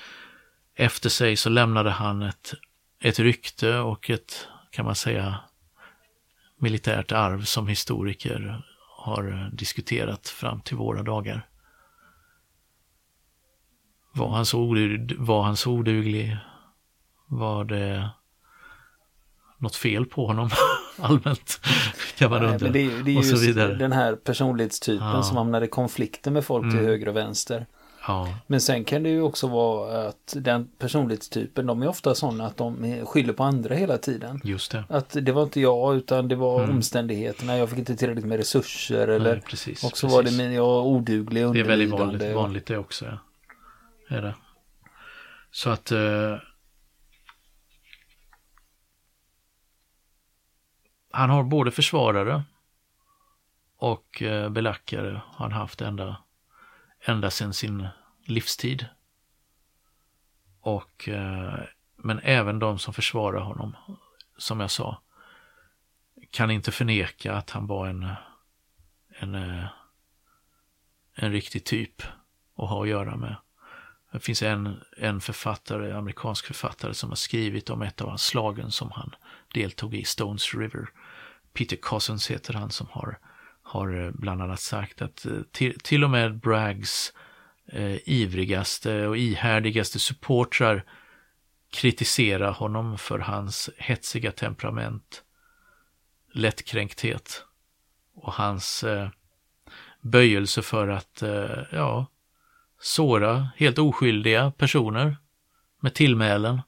efter 0.75 1.09
sig 1.09 1.35
så 1.35 1.49
lämnade 1.49 1.89
han 1.89 2.21
ett, 2.21 2.53
ett 2.99 3.19
rykte 3.19 3.77
och 3.77 4.09
ett, 4.09 4.47
kan 4.71 4.85
man 4.85 4.95
säga, 4.95 5.39
militärt 6.57 7.11
arv 7.11 7.41
som 7.41 7.67
historiker 7.67 8.65
har 8.97 9.31
eh, 9.31 9.55
diskuterat 9.55 10.27
fram 10.27 10.61
till 10.61 10.77
våra 10.77 11.03
dagar. 11.03 11.47
Var 14.13 14.29
han 14.29 14.45
så, 14.45 14.75
var 15.17 15.43
han 15.43 15.57
så 15.57 15.71
oduglig? 15.71 16.37
Var 17.27 17.65
det 17.65 18.09
något 19.57 19.75
fel 19.75 20.05
på 20.05 20.27
honom 20.27 20.49
allmänt? 20.99 21.59
Kan 22.17 22.31
man 22.31 22.45
undra. 22.45 22.69
det, 22.69 22.79
är, 22.79 23.03
det 23.03 23.11
är 23.11 23.15
just 23.15 23.55
den 23.55 23.91
här 23.91 24.15
personlighetstypen 24.15 25.07
ja. 25.07 25.23
som 25.23 25.37
hamnar 25.37 25.61
i 25.61 25.67
konflikter 25.67 26.31
med 26.31 26.45
folk 26.45 26.63
mm. 26.63 26.75
till 26.75 26.85
höger 26.85 27.07
och 27.07 27.15
vänster. 27.15 27.65
Ja. 28.07 28.27
Men 28.47 28.61
sen 28.61 28.83
kan 28.83 29.03
det 29.03 29.09
ju 29.09 29.21
också 29.21 29.47
vara 29.47 30.07
att 30.07 30.35
den 30.37 30.67
personlighetstypen, 30.77 31.65
de 31.65 31.81
är 31.81 31.87
ofta 31.87 32.15
sådana 32.15 32.45
att 32.45 32.57
de 32.57 33.05
skyller 33.05 33.33
på 33.33 33.43
andra 33.43 33.75
hela 33.75 33.97
tiden. 33.97 34.41
Just 34.43 34.71
det. 34.71 34.83
Att 34.89 35.17
det 35.21 35.31
var 35.31 35.43
inte 35.43 35.59
jag 35.59 35.95
utan 35.95 36.27
det 36.27 36.35
var 36.35 36.63
mm. 36.63 36.75
omständigheterna, 36.75 37.57
jag 37.57 37.69
fick 37.69 37.79
inte 37.79 37.95
tillräckligt 37.95 38.25
med 38.25 38.37
resurser 38.37 39.07
eller 39.07 39.33
Nej, 39.33 39.41
precis, 39.41 39.83
och 39.83 39.97
så 39.97 40.07
var 40.07 40.23
det 40.23 40.53
jag 40.53 40.85
oduglig, 40.85 41.53
Det 41.53 41.59
är 41.59 41.63
väldigt 41.63 41.89
vanligt, 41.89 42.35
vanligt 42.35 42.65
det 42.65 42.77
också. 42.77 43.05
Ja. 43.05 43.17
Är 44.17 44.21
det. 44.21 44.35
Så 45.51 45.69
att 45.69 45.91
han 51.17 51.29
har 51.29 51.43
både 51.43 51.71
försvarare 51.71 52.43
och 53.77 54.21
eh, 54.21 54.49
belackare 54.49 55.21
har 55.25 55.45
han 55.45 55.51
haft 55.51 55.81
ända, 55.81 56.17
ända 56.99 57.31
sedan 57.31 57.53
sin 57.53 57.87
livstid. 58.25 58.85
Och, 60.61 61.09
eh, 61.09 61.59
men 61.95 62.19
även 62.19 62.59
de 62.59 62.79
som 62.79 62.93
försvarar 62.93 63.39
honom, 63.39 63.75
som 64.37 64.59
jag 64.59 64.71
sa, 64.71 65.01
kan 66.31 66.51
inte 66.51 66.71
förneka 66.71 67.33
att 67.33 67.49
han 67.49 67.67
var 67.67 67.87
en, 67.87 68.07
en, 69.09 69.35
eh, 69.35 69.65
en 71.13 71.31
riktig 71.31 71.65
typ 71.65 72.01
att 72.57 72.69
ha 72.69 72.83
att 72.83 72.89
göra 72.89 73.15
med. 73.15 73.35
Det 74.11 74.19
finns 74.19 74.43
en, 74.43 74.83
en 74.97 75.21
författare, 75.21 75.91
amerikansk 75.91 76.45
författare, 76.45 76.93
som 76.93 77.09
har 77.09 77.15
skrivit 77.15 77.69
om 77.69 77.81
ett 77.81 78.01
av 78.01 78.09
hans 78.09 78.23
slagen 78.23 78.71
som 78.71 78.91
han 78.91 79.15
deltog 79.53 79.95
i, 79.95 80.03
Stones 80.03 80.53
River. 80.53 80.89
Peter 81.57 81.75
Cousins 81.75 82.31
heter 82.31 82.53
han 82.53 82.71
som 82.71 82.87
har, 82.91 83.19
har 83.63 84.05
eh, 84.05 84.11
bland 84.11 84.41
annat 84.41 84.59
sagt 84.59 85.01
att 85.01 85.25
eh, 85.25 85.41
till, 85.51 85.79
till 85.79 86.03
och 86.03 86.09
med 86.09 86.39
Braggs 86.39 87.13
eh, 87.71 88.09
ivrigaste 88.09 89.07
och 89.07 89.17
ihärdigaste 89.17 89.99
supportrar 89.99 90.83
kritisera 91.71 92.51
honom 92.51 92.97
för 92.97 93.19
hans 93.19 93.69
hetsiga 93.77 94.31
temperament, 94.31 95.23
lättkränkthet 96.33 97.43
och 98.15 98.33
hans 98.33 98.83
eh, 98.83 99.09
böjelse 100.01 100.61
för 100.61 100.87
att, 100.87 101.21
eh, 101.21 101.63
ja, 101.71 102.05
såra 102.79 103.49
helt 103.57 103.77
oskyldiga 103.77 104.51
personer 104.51 105.17
med 105.79 105.93
tillmälen 105.93 106.61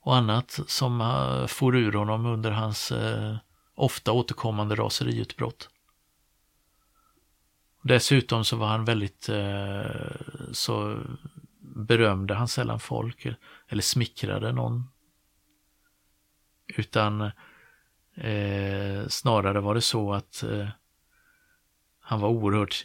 och 0.00 0.16
annat 0.16 0.60
som 0.66 1.00
eh, 1.00 1.46
for 1.46 1.76
ur 1.76 1.92
honom 1.92 2.26
under 2.26 2.50
hans 2.50 2.92
eh, 2.92 3.36
ofta 3.74 4.12
återkommande 4.12 4.74
raseriutbrott. 4.74 5.68
Dessutom 7.82 8.44
så 8.44 8.56
var 8.56 8.66
han 8.66 8.84
väldigt, 8.84 9.28
eh, 9.28 9.90
så 10.52 10.98
berömde 11.60 12.34
han 12.34 12.48
sällan 12.48 12.80
folk 12.80 13.26
eller 13.68 13.82
smickrade 13.82 14.52
någon. 14.52 14.90
Utan 16.76 17.20
eh, 18.14 19.06
snarare 19.08 19.60
var 19.60 19.74
det 19.74 19.80
så 19.80 20.12
att 20.12 20.44
han 22.00 22.20
var 22.20 22.28
oerhört, 22.28 22.84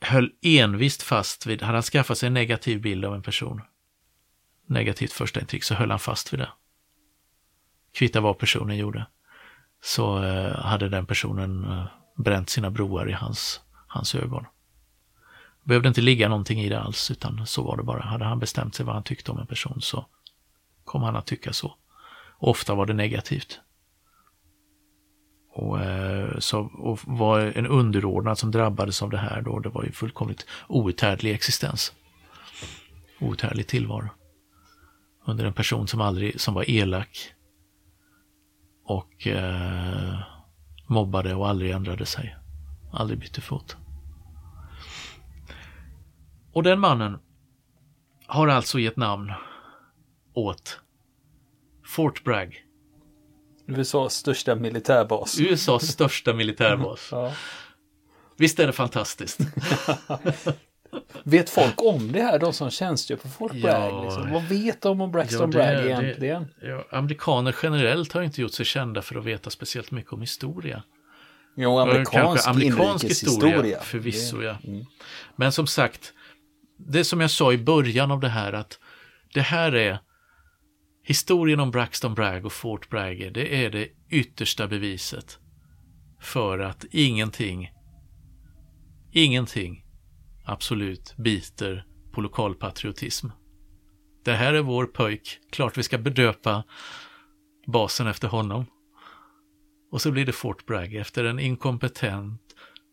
höll 0.00 0.32
envist 0.42 1.02
fast 1.02 1.46
vid, 1.46 1.62
hade 1.62 1.76
han 1.76 1.82
skaffat 1.82 2.18
sig 2.18 2.26
en 2.26 2.34
negativ 2.34 2.80
bild 2.80 3.04
av 3.04 3.14
en 3.14 3.22
person, 3.22 3.62
negativt 4.70 5.12
första 5.12 5.40
intryck, 5.40 5.64
så 5.64 5.74
höll 5.74 5.90
han 5.90 5.98
fast 5.98 6.32
vid 6.32 6.40
det. 6.40 6.48
Kvitta 7.92 8.20
vad 8.20 8.38
personen 8.38 8.76
gjorde, 8.76 9.06
så 9.82 10.24
eh, 10.24 10.56
hade 10.56 10.88
den 10.88 11.06
personen 11.06 11.64
eh, 11.64 11.84
bränt 12.16 12.50
sina 12.50 12.70
broar 12.70 13.08
i 13.08 13.12
hans, 13.12 13.60
hans 13.86 14.14
ögon 14.14 14.46
behövde 15.70 15.88
inte 15.88 16.00
ligga 16.00 16.28
någonting 16.28 16.60
i 16.60 16.68
det 16.68 16.80
alls, 16.80 17.10
utan 17.10 17.46
så 17.46 17.62
var 17.62 17.76
det 17.76 17.82
bara. 17.82 18.02
Hade 18.02 18.24
han 18.24 18.38
bestämt 18.38 18.74
sig 18.74 18.86
vad 18.86 18.94
han 18.94 19.04
tyckte 19.04 19.32
om 19.32 19.38
en 19.38 19.46
person 19.46 19.80
så 19.80 20.06
kom 20.84 21.02
han 21.02 21.16
att 21.16 21.26
tycka 21.26 21.52
så. 21.52 21.74
Och 22.38 22.48
ofta 22.48 22.74
var 22.74 22.86
det 22.86 22.92
negativt. 22.92 23.60
Och, 25.52 25.80
eh, 25.80 26.38
så, 26.38 26.60
och 26.60 27.00
var 27.04 27.40
en 27.40 27.66
underordnad 27.66 28.38
som 28.38 28.50
drabbades 28.50 29.02
av 29.02 29.10
det 29.10 29.18
här 29.18 29.42
då, 29.42 29.58
det 29.58 29.68
var 29.68 29.84
ju 29.84 29.92
fullkomligt 29.92 30.46
outhärdlig 30.68 31.34
existens. 31.34 31.92
Outhärdlig 33.20 33.66
tillvaro. 33.66 34.08
Under 35.24 35.44
en 35.44 35.52
person 35.52 35.88
som 35.88 36.00
aldrig, 36.00 36.40
som 36.40 36.54
var 36.54 36.70
elak 36.70 37.34
och 38.84 39.26
eh, 39.26 40.18
mobbade 40.86 41.34
och 41.34 41.48
aldrig 41.48 41.70
ändrade 41.70 42.06
sig. 42.06 42.36
Aldrig 42.92 43.18
bytte 43.18 43.40
fot. 43.40 43.76
Och 46.52 46.62
den 46.62 46.80
mannen 46.80 47.18
har 48.26 48.48
alltså 48.48 48.78
gett 48.78 48.96
namn 48.96 49.32
åt 50.34 50.80
Fort 51.84 52.24
Bragg. 52.24 52.64
USAs 53.66 54.14
största 54.14 54.54
militärbas. 54.54 55.40
USAs 55.40 55.86
största 55.86 56.34
militärbas. 56.34 57.08
ja. 57.12 57.32
Visst 58.36 58.58
är 58.58 58.66
det 58.66 58.72
fantastiskt? 58.72 59.40
vet 61.24 61.50
folk 61.50 61.82
om 61.82 62.12
det 62.12 62.22
här, 62.22 62.38
de 62.38 62.52
som 62.52 62.70
tjänstgör 62.70 63.16
på 63.16 63.28
Fort 63.28 63.52
Bragg? 63.52 63.92
Ja, 63.92 64.04
liksom? 64.04 64.32
Vad 64.32 64.42
vet 64.42 64.82
de 64.82 65.00
om 65.00 65.12
Braxton 65.12 65.40
ja, 65.40 65.46
det, 65.46 65.52
Bragg 65.52 65.86
egentligen? 65.86 66.46
Det, 66.60 66.66
ja, 66.66 66.84
amerikaner 66.90 67.54
generellt 67.62 68.12
har 68.12 68.22
inte 68.22 68.40
gjort 68.40 68.52
sig 68.52 68.66
kända 68.66 69.02
för 69.02 69.18
att 69.18 69.24
veta 69.24 69.50
speciellt 69.50 69.90
mycket 69.90 70.12
om 70.12 70.20
historia. 70.20 70.82
Jo, 71.56 71.78
amerikansk, 71.78 72.48
amerikansk 72.48 73.04
historia. 73.04 73.80
Förvisso, 73.80 74.42
ja. 74.42 74.56
Mm. 74.64 74.84
Men 75.36 75.52
som 75.52 75.66
sagt, 75.66 76.12
det 76.78 77.04
som 77.04 77.20
jag 77.20 77.30
sa 77.30 77.52
i 77.52 77.58
början 77.58 78.10
av 78.10 78.20
det 78.20 78.28
här 78.28 78.52
att 78.52 78.78
det 79.34 79.40
här 79.40 79.74
är 79.74 79.98
historien 81.04 81.60
om 81.60 81.70
Braxton 81.70 82.14
Bragg 82.14 82.46
och 82.46 82.52
Fort 82.52 82.90
Bragg, 82.90 83.32
det 83.34 83.64
är 83.64 83.70
det 83.70 83.88
yttersta 84.10 84.66
beviset 84.66 85.38
för 86.20 86.58
att 86.58 86.84
ingenting, 86.90 87.70
ingenting 89.12 89.84
absolut 90.44 91.14
biter 91.16 91.84
på 92.12 92.20
lokalpatriotism. 92.20 93.28
Det 94.24 94.32
här 94.32 94.54
är 94.54 94.62
vår 94.62 94.86
pöjk, 94.86 95.38
klart 95.50 95.78
vi 95.78 95.82
ska 95.82 95.98
bedöpa 95.98 96.64
basen 97.66 98.06
efter 98.06 98.28
honom. 98.28 98.66
Och 99.90 100.02
så 100.02 100.10
blir 100.10 100.26
det 100.26 100.32
Fort 100.32 100.66
Bragg 100.66 100.94
efter 100.94 101.24
en 101.24 101.38
inkompetent 101.38 102.42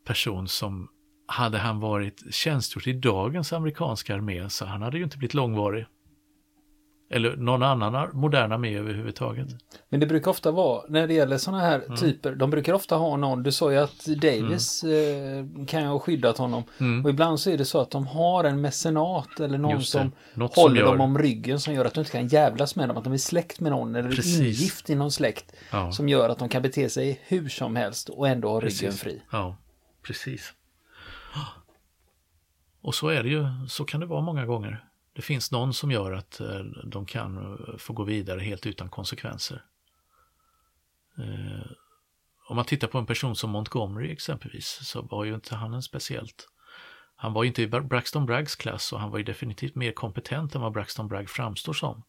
person 0.05 0.47
som 0.47 0.89
hade 1.27 1.57
han 1.57 1.79
varit 1.79 2.33
tjänstgjort 2.33 2.87
i 2.87 2.93
dagens 2.93 3.53
amerikanska 3.53 4.15
armé 4.15 4.49
så 4.49 4.65
han 4.65 4.81
hade 4.81 4.97
ju 4.97 5.03
inte 5.03 5.17
blivit 5.17 5.33
långvarig. 5.33 5.85
Eller 7.09 7.35
någon 7.35 7.63
annan 7.63 8.09
modern 8.13 8.51
armé 8.51 8.77
överhuvudtaget. 8.77 9.47
Men 9.89 9.99
det 9.99 10.05
brukar 10.05 10.31
ofta 10.31 10.51
vara, 10.51 10.83
när 10.89 11.07
det 11.07 11.13
gäller 11.13 11.37
sådana 11.37 11.63
här 11.63 11.81
mm. 11.85 11.97
typer, 11.97 12.35
de 12.35 12.49
brukar 12.49 12.73
ofta 12.73 12.95
ha 12.95 13.17
någon, 13.17 13.43
du 13.43 13.51
sa 13.51 13.71
ju 13.71 13.77
att 13.77 14.05
Davis 14.05 14.83
mm. 14.83 15.59
eh, 15.59 15.65
kan 15.65 15.81
ju 15.81 15.87
ha 15.87 15.99
skyddat 15.99 16.37
honom. 16.37 16.63
Mm. 16.77 17.05
Och 17.05 17.09
ibland 17.09 17.39
så 17.39 17.49
är 17.49 17.57
det 17.57 17.65
så 17.65 17.81
att 17.81 17.91
de 17.91 18.07
har 18.07 18.43
en 18.43 18.61
mecenat 18.61 19.39
eller 19.39 19.57
någon 19.57 19.83
som 19.83 20.11
Något 20.33 20.55
håller 20.55 20.75
som 20.75 20.85
gör... 20.85 20.97
dem 20.97 21.01
om 21.01 21.17
ryggen 21.17 21.59
som 21.59 21.73
gör 21.73 21.85
att 21.85 21.93
de 21.93 21.99
inte 21.99 22.11
kan 22.11 22.27
jävlas 22.27 22.75
med 22.75 22.89
dem, 22.89 22.97
att 22.97 23.03
de 23.03 23.13
är 23.13 23.17
släkt 23.17 23.59
med 23.59 23.71
någon 23.71 23.95
eller 23.95 24.09
Precis. 24.09 24.39
ingift 24.39 24.89
i 24.89 24.95
någon 24.95 25.11
släkt. 25.11 25.55
Ja. 25.71 25.91
Som 25.91 26.09
gör 26.09 26.29
att 26.29 26.39
de 26.39 26.49
kan 26.49 26.61
bete 26.61 26.89
sig 26.89 27.21
hur 27.27 27.49
som 27.49 27.75
helst 27.75 28.09
och 28.09 28.27
ändå 28.27 28.49
ha 28.49 28.59
ryggen 28.59 28.93
fri. 28.93 29.21
Ja, 29.31 29.57
precis. 30.03 30.53
Och 32.81 32.95
så 32.95 33.07
är 33.07 33.23
det 33.23 33.29
ju, 33.29 33.45
så 33.67 33.85
kan 33.85 33.99
det 33.99 34.05
vara 34.05 34.21
många 34.21 34.45
gånger. 34.45 34.86
Det 35.17 35.23
finns 35.23 35.51
någon 35.51 35.73
som 35.73 35.91
gör 35.91 36.11
att 36.11 36.39
eh, 36.39 36.59
de 36.85 37.05
kan 37.05 37.37
eh, 37.37 37.77
få 37.77 37.93
gå 37.93 38.03
vidare 38.03 38.39
helt 38.39 38.65
utan 38.65 38.89
konsekvenser. 38.89 39.65
Eh, 41.17 41.71
om 42.49 42.55
man 42.55 42.65
tittar 42.65 42.87
på 42.87 42.97
en 42.97 43.05
person 43.05 43.35
som 43.35 43.49
Montgomery 43.49 44.11
exempelvis 44.11 44.79
så 44.83 45.01
var 45.01 45.23
ju 45.23 45.35
inte 45.35 45.55
han 45.55 45.73
en 45.73 45.81
speciellt 45.83 46.47
han 47.15 47.33
var 47.33 47.43
ju 47.43 47.47
inte 47.47 47.61
i 47.61 47.67
Braxton 47.67 48.25
Braggs 48.25 48.55
klass 48.55 48.93
och 48.93 48.99
han 48.99 49.11
var 49.11 49.17
ju 49.17 49.23
definitivt 49.23 49.75
mer 49.75 49.91
kompetent 49.91 50.55
än 50.55 50.61
vad 50.61 50.73
Braxton 50.73 51.07
Bragg 51.07 51.29
framstår 51.29 51.73
som. 51.73 52.03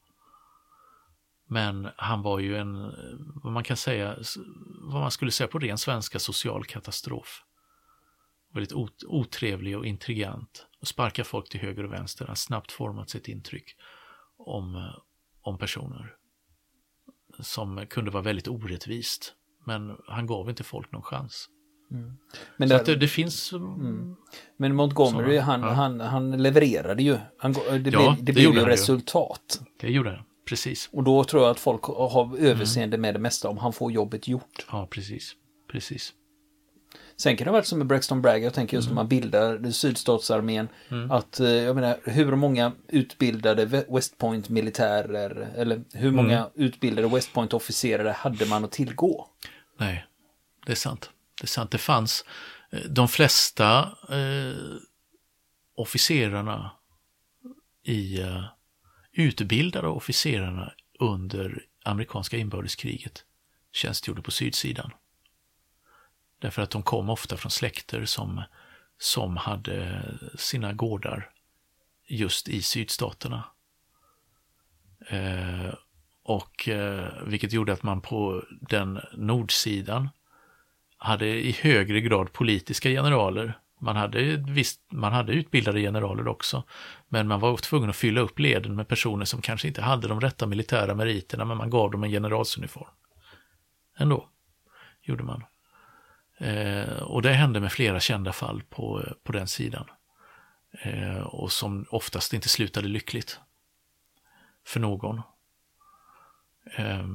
Men 1.47 1.89
han 1.97 2.23
var 2.23 2.39
ju 2.39 2.57
en, 2.57 2.93
vad 3.43 3.53
man 3.53 3.65
kan 3.65 3.77
säga, 3.77 4.17
vad 4.81 5.01
man 5.01 5.11
skulle 5.11 5.31
säga 5.31 5.49
på 5.49 5.59
ren 5.59 5.79
svenska, 5.79 6.19
social 6.19 6.65
katastrof 6.65 7.45
väldigt 8.55 8.73
otrevlig 9.07 9.79
och 9.79 9.87
intrigant 9.87 10.67
och 10.81 10.89
sparkar 10.89 11.25
folk 11.25 11.49
till 11.49 11.61
höger 11.61 11.85
och 11.85 11.93
vänster. 11.93 12.27
Har 12.27 12.35
snabbt 12.35 12.73
format 12.73 13.11
sitt 13.11 13.29
intryck 13.29 13.77
om, 14.37 14.75
eh, 14.77 14.99
om 15.43 15.59
personer 15.59 16.15
som 17.41 17.87
kunde 17.91 18.11
vara 18.11 18.23
väldigt 18.23 18.49
orättvist. 18.49 19.35
Men 19.65 19.97
han 20.07 20.27
gav 20.27 20.49
inte 20.49 20.65
folk 20.65 20.93
någon 20.93 21.03
chans. 21.03 21.49
Mm. 21.91 22.17
Men 22.57 22.69
Så 22.69 22.83
det, 22.83 22.97
det, 22.97 23.09
finns... 23.09 23.53
Mm. 23.53 24.17
Men 24.57 24.75
Montgomery, 24.75 25.39
sådana, 25.39 25.43
han, 25.43 25.63
ja. 25.63 25.69
han, 25.69 26.01
han 26.01 26.43
levererade 26.43 27.03
ju. 27.03 27.19
Han, 27.39 27.53
det 27.53 27.61
ja, 27.61 27.81
blev, 27.81 27.91
det, 27.91 28.17
det 28.23 28.33
blev 28.33 28.55
ju 28.55 28.65
resultat. 28.65 29.61
Ju. 29.61 29.67
Det 29.81 29.93
gjorde 29.93 30.11
han, 30.11 30.25
precis. 30.49 30.89
Och 30.93 31.05
då 31.05 31.25
tror 31.25 31.43
jag 31.43 31.51
att 31.51 31.61
folk 31.61 31.83
har 31.85 32.37
överseende 32.39 32.95
mm. 32.95 33.01
med 33.01 33.15
det 33.15 33.19
mesta 33.19 33.49
om 33.49 33.59
han 33.59 33.73
får 33.73 33.93
jobbet 33.93 34.29
gjort. 34.29 34.67
Ja, 34.71 34.89
precis. 34.91 35.35
Precis. 35.73 36.13
Sen 37.17 37.37
kan 37.37 37.45
det 37.45 37.51
vara 37.51 37.63
som 37.63 37.79
med 37.79 37.87
Braxton 37.87 38.23
Bragg, 38.23 38.45
jag 38.45 38.55
tänker 38.55 38.77
just 38.77 38.87
mm. 38.87 38.95
när 38.95 39.03
man 39.03 39.09
bildar 39.09 39.71
sydstatsarmén, 39.71 40.69
mm. 40.89 41.11
att 41.11 41.41
eh, 41.41 41.49
jag 41.49 41.75
menar 41.75 41.97
hur 42.05 42.37
många 42.37 42.73
utbildade 42.89 43.85
West 43.89 44.19
Point-militärer 44.19 45.53
eller 45.57 45.85
hur 45.93 46.11
många 46.11 46.39
mm. 46.39 46.51
utbildade 46.55 47.09
West 47.09 47.33
Point-officerare 47.33 48.11
hade 48.11 48.47
man 48.47 48.65
att 48.65 48.73
tillgå? 48.73 49.29
Nej, 49.79 50.07
det 50.67 50.73
är 50.73 50.77
sant. 50.77 51.11
Det 51.41 51.45
är 51.45 51.49
sant, 51.49 51.71
det 51.71 51.79
fanns 51.79 52.25
eh, 52.71 52.81
de 52.81 53.09
flesta 53.09 53.81
eh, 54.11 54.77
officerarna 55.77 56.71
i 57.85 58.21
eh, 58.21 58.45
utbildade 59.13 59.89
officerarna 59.89 60.73
under 61.01 61.63
amerikanska 61.85 62.37
inbördeskriget 62.37 63.25
tjänstgjorde 63.73 64.23
på 64.23 64.31
sydsidan. 64.31 64.91
Därför 66.39 66.63
att 66.63 66.71
de 66.71 66.83
kom 66.83 67.11
ofta 67.11 67.37
från 67.37 67.51
släkter 67.51 68.05
som, 68.05 68.43
som 68.99 69.37
hade 69.37 70.03
sina 70.37 70.73
gårdar 70.73 71.31
just 72.09 72.49
i 72.49 72.63
sydstaterna. 72.63 73.45
Eh, 75.07 75.75
och 76.23 76.69
eh, 76.69 77.23
vilket 77.27 77.53
gjorde 77.53 77.73
att 77.73 77.83
man 77.83 78.01
på 78.01 78.45
den 78.61 79.01
nordsidan 79.13 80.09
hade 80.99 81.27
i 81.27 81.53
högre 81.53 82.01
grad 82.01 82.33
politiska 82.33 82.89
generaler. 82.89 83.59
Man 83.81 83.97
hade, 83.97 84.37
visst, 84.37 84.81
man 84.93 85.13
hade 85.13 85.33
utbildade 85.33 85.81
generaler 85.81 86.29
också, 86.29 86.65
men 87.09 87.29
man 87.29 87.41
var 87.41 87.57
tvungen 87.57 87.91
att 87.91 87.97
fylla 87.97 88.21
upp 88.21 88.39
leden 88.39 88.77
med 88.77 88.89
personer 88.89 89.25
som 89.25 89.43
kanske 89.43 89.69
inte 89.69 89.83
hade 89.83 90.09
de 90.09 90.21
rätta 90.21 90.47
militära 90.47 90.95
meriterna, 90.95 91.45
men 91.45 91.57
man 91.57 91.71
gav 91.71 91.91
dem 91.91 92.05
en 92.05 92.11
generalsuniform. 92.11 92.89
Ändå 93.99 94.29
gjorde 95.03 95.25
man. 95.25 95.45
Eh, 96.39 97.03
och 97.03 97.23
det 97.23 97.33
hände 97.33 97.61
med 97.61 97.73
flera 97.73 98.01
kända 98.01 98.33
fall 98.33 98.63
på, 98.63 99.05
på 99.23 99.33
den 99.33 99.49
sidan. 99.49 99.87
Eh, 100.83 101.19
och 101.19 101.53
som 101.53 101.87
oftast 101.91 102.33
inte 102.33 102.49
slutade 102.49 102.89
lyckligt. 102.89 103.41
för 104.65 104.81
någon. 104.81 105.23
Eh, 106.77 107.09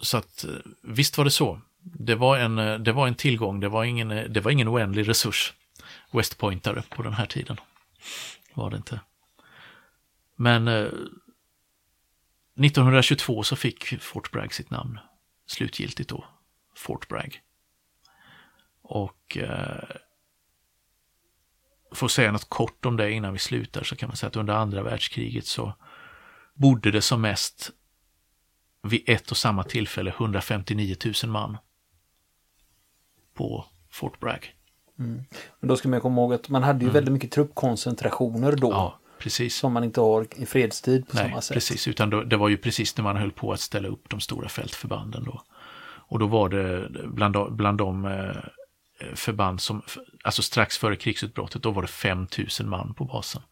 så 0.00 0.16
att 0.16 0.44
visst 0.82 1.18
var 1.18 1.24
det 1.24 1.30
så. 1.30 1.60
Det 1.78 2.14
var 2.14 2.38
en, 2.38 2.84
det 2.84 2.92
var 2.92 3.06
en 3.06 3.14
tillgång, 3.14 3.60
det 3.60 3.68
var 3.68 3.84
ingen, 3.84 4.08
det 4.08 4.40
var 4.40 4.50
ingen 4.50 4.68
oändlig 4.68 5.08
resurs. 5.08 5.54
Westpointare 6.10 6.82
på 6.88 7.02
den 7.02 7.12
här 7.12 7.26
tiden. 7.26 7.56
Var 8.54 8.70
det 8.70 8.76
inte. 8.76 9.00
Men 10.36 10.68
eh, 10.68 10.90
1922 12.64 13.42
så 13.42 13.56
fick 13.56 14.00
Fort 14.02 14.30
Bragg 14.30 14.54
sitt 14.54 14.70
namn 14.70 14.98
slutgiltigt 15.46 16.10
då. 16.10 16.24
Fort 16.76 17.08
Bragg. 17.08 17.40
Och 18.82 19.36
eh, 19.36 19.96
för 21.92 22.06
att 22.06 22.12
säga 22.12 22.32
något 22.32 22.48
kort 22.48 22.86
om 22.86 22.96
det 22.96 23.10
innan 23.10 23.32
vi 23.32 23.38
slutar 23.38 23.84
så 23.84 23.96
kan 23.96 24.08
man 24.08 24.16
säga 24.16 24.28
att 24.28 24.36
under 24.36 24.54
andra 24.54 24.82
världskriget 24.82 25.46
så 25.46 25.72
bodde 26.54 26.90
det 26.90 27.02
som 27.02 27.20
mest 27.20 27.70
vid 28.82 29.02
ett 29.06 29.30
och 29.30 29.36
samma 29.36 29.64
tillfälle 29.64 30.10
159 30.10 30.96
000 31.24 31.32
man 31.32 31.58
på 33.34 33.66
Fort 33.90 34.20
Bragg. 34.20 34.54
Mm. 34.98 35.24
Men 35.60 35.68
då 35.68 35.76
ska 35.76 35.88
man 35.88 36.00
komma 36.00 36.20
ihåg 36.20 36.34
att 36.34 36.48
man 36.48 36.62
hade 36.62 36.78
ju 36.78 36.84
mm. 36.84 36.94
väldigt 36.94 37.12
mycket 37.12 37.30
truppkoncentrationer 37.30 38.56
då. 38.56 38.70
Ja, 38.70 38.98
precis. 39.18 39.56
Som 39.56 39.72
man 39.72 39.84
inte 39.84 40.00
har 40.00 40.26
i 40.36 40.46
fredstid 40.46 41.08
på 41.08 41.16
Nej, 41.16 41.28
samma 41.28 41.40
sätt. 41.40 41.54
precis, 41.54 41.88
utan 41.88 42.10
då, 42.10 42.22
det 42.22 42.36
var 42.36 42.48
ju 42.48 42.56
precis 42.56 42.96
när 42.96 43.04
man 43.04 43.16
höll 43.16 43.32
på 43.32 43.52
att 43.52 43.60
ställa 43.60 43.88
upp 43.88 44.08
de 44.08 44.20
stora 44.20 44.48
fältförbanden 44.48 45.24
då. 45.24 45.42
Och 46.08 46.18
då 46.18 46.26
var 46.26 46.48
det 46.48 46.88
bland, 47.04 47.52
bland 47.52 47.78
de 47.78 48.04
eh, 48.04 49.14
förband 49.14 49.60
som, 49.60 49.82
alltså 50.24 50.42
strax 50.42 50.78
före 50.78 50.96
krigsutbrottet, 50.96 51.62
då 51.62 51.70
var 51.70 51.82
det 51.82 51.88
5000 51.88 52.68
man 52.68 52.94
på 52.94 53.04
basen. 53.04 53.42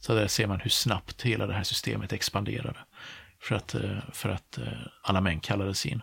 Så 0.00 0.14
där 0.14 0.26
ser 0.26 0.46
man 0.46 0.60
hur 0.60 0.70
snabbt 0.70 1.22
hela 1.22 1.46
det 1.46 1.54
här 1.54 1.62
systemet 1.62 2.12
expanderade. 2.12 2.78
För 3.40 3.54
att, 3.54 3.74
eh, 3.74 3.98
för 4.12 4.28
att 4.28 4.58
eh, 4.58 4.72
alla 5.02 5.20
män 5.20 5.40
kallades 5.40 5.86
in. 5.86 6.02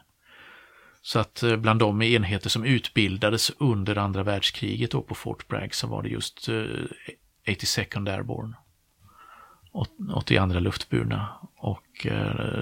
Så 1.02 1.20
att 1.20 1.44
bland 1.58 1.80
de 1.80 2.02
enheter 2.02 2.50
som 2.50 2.64
utbildades 2.64 3.52
under 3.58 3.98
andra 3.98 4.24
världskriget 4.24 4.92
då 4.92 5.02
på 5.02 5.16
Fort 5.16 5.48
Bragg 5.48 5.76
så 5.76 5.88
var 5.88 6.04
det 6.04 6.10
just 6.10 6.50
82nd 7.48 8.10
Airborne. 8.10 8.54
82 10.14 10.60
luftburna 10.60 11.28
och 11.58 12.08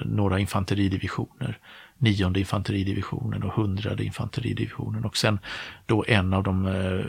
några 0.04 0.38
infanteridivisioner. 0.38 1.58
Nionde 2.02 2.40
infanteridivisionen 2.40 3.42
och 3.42 3.52
hundrade 3.52 4.04
infanteridivisionen 4.04 5.04
och 5.04 5.16
sen 5.16 5.38
då 5.86 6.04
en 6.08 6.32
av 6.32 6.42
de 6.42 6.66
eh, 6.66 7.04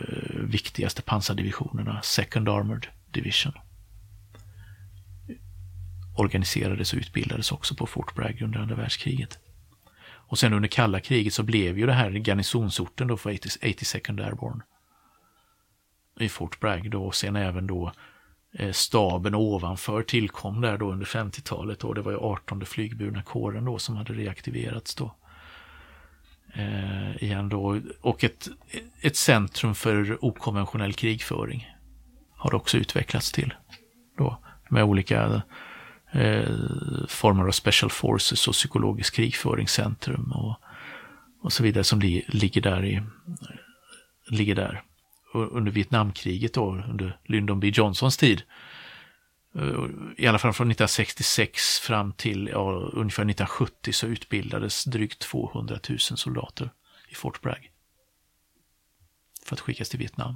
viktigaste 0.50 1.02
pansardivisionerna, 1.02 2.02
Second 2.04 2.50
Armored 2.50 2.88
Division 3.12 3.54
organiserades 6.16 6.94
och 6.94 7.00
utbildades 7.00 7.52
också 7.52 7.76
på 7.76 7.88
Fort 7.88 8.16
Bragg 8.16 8.42
under 8.42 8.60
andra 8.60 8.76
världskriget. 8.76 9.40
Och 10.06 10.40
sen 10.40 10.54
under 10.54 10.70
kalla 10.70 11.00
kriget 11.00 11.34
så 11.34 11.44
blev 11.44 11.80
ju 11.80 11.86
det 11.86 11.94
här 11.94 12.12
garnisonsorten 12.12 13.08
då 13.08 13.18
för 13.18 13.32
82nd 13.32 14.26
Airborne. 14.26 14.64
I 16.20 16.30
Fort 16.30 16.60
Bragg 16.60 16.92
då 16.92 17.06
och 17.06 17.16
sen 17.16 17.36
även 17.36 17.68
då 17.68 17.92
Eh, 18.54 18.72
staben 18.72 19.36
ovanför 19.36 20.04
tillkom 20.04 20.62
där 20.62 20.78
då 20.78 20.92
under 20.92 21.06
50-talet 21.06 21.84
och 21.84 21.96
det 21.96 22.02
var 22.02 22.12
ju 22.12 22.18
18 22.18 22.66
flygburna 22.66 23.24
kåren 23.24 23.66
då 23.66 23.80
som 23.80 23.96
hade 23.96 24.14
reaktiverats 24.14 24.96
då. 24.96 25.16
Eh, 26.54 27.24
igen 27.24 27.50
då 27.50 27.82
och 28.02 28.24
ett, 28.24 28.50
ett 29.02 29.16
centrum 29.16 29.76
för 29.76 30.26
okonventionell 30.26 30.94
krigföring 30.94 31.70
har 32.32 32.56
också 32.56 32.78
utvecklats 32.78 33.32
till 33.32 33.54
då 34.18 34.38
med 34.70 34.84
olika 34.84 35.42
eh, 36.12 36.50
former 37.08 37.48
av 37.48 37.52
special 37.52 37.90
forces 37.90 38.48
och 38.48 38.54
Psykologisk 38.54 39.16
krigföringscentrum 39.16 40.32
och, 40.32 40.56
och 41.42 41.54
så 41.54 41.64
vidare 41.64 41.84
som 41.84 42.00
li, 42.00 42.26
ligger 42.28 42.62
där. 42.62 42.86
I, 42.86 43.02
ligger 44.30 44.56
där. 44.56 44.84
Under 45.34 45.72
Vietnamkriget 45.72 46.54
då, 46.54 46.84
under 46.90 47.20
Lyndon 47.26 47.60
B 47.60 47.72
Johnsons 47.74 48.18
tid, 48.18 48.42
eh, 49.56 49.86
i 50.18 50.28
alla 50.28 50.40
fall 50.40 50.54
från 50.54 50.68
1966 50.72 51.80
fram 51.80 52.14
till 52.14 52.50
ja, 52.52 52.72
ungefär 52.72 53.24
1970 53.24 53.94
så 53.94 54.08
utbildades 54.08 54.84
drygt 54.84 55.20
200 55.20 55.80
000 55.90 56.00
soldater 56.00 56.70
i 57.10 57.16
Fort 57.16 57.42
Bragg. 57.42 57.72
För 59.46 59.56
att 59.56 59.60
skickas 59.60 59.90
till 59.90 60.00
Vietnam. 60.00 60.36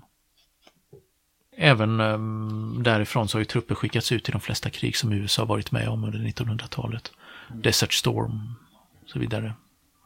Även 1.59 1.99
um, 1.99 2.83
därifrån 2.83 3.27
så 3.27 3.35
har 3.37 3.39
ju 3.39 3.45
trupper 3.45 3.75
skickats 3.75 4.11
ut 4.11 4.29
i 4.29 4.31
de 4.31 4.41
flesta 4.41 4.69
krig 4.69 4.97
som 4.97 5.11
USA 5.11 5.45
varit 5.45 5.71
med 5.71 5.89
om 5.89 6.03
under 6.03 6.19
1900-talet. 6.19 7.11
Desert 7.53 7.93
Storm 7.93 8.55
och 9.03 9.09
så 9.09 9.19
vidare. 9.19 9.53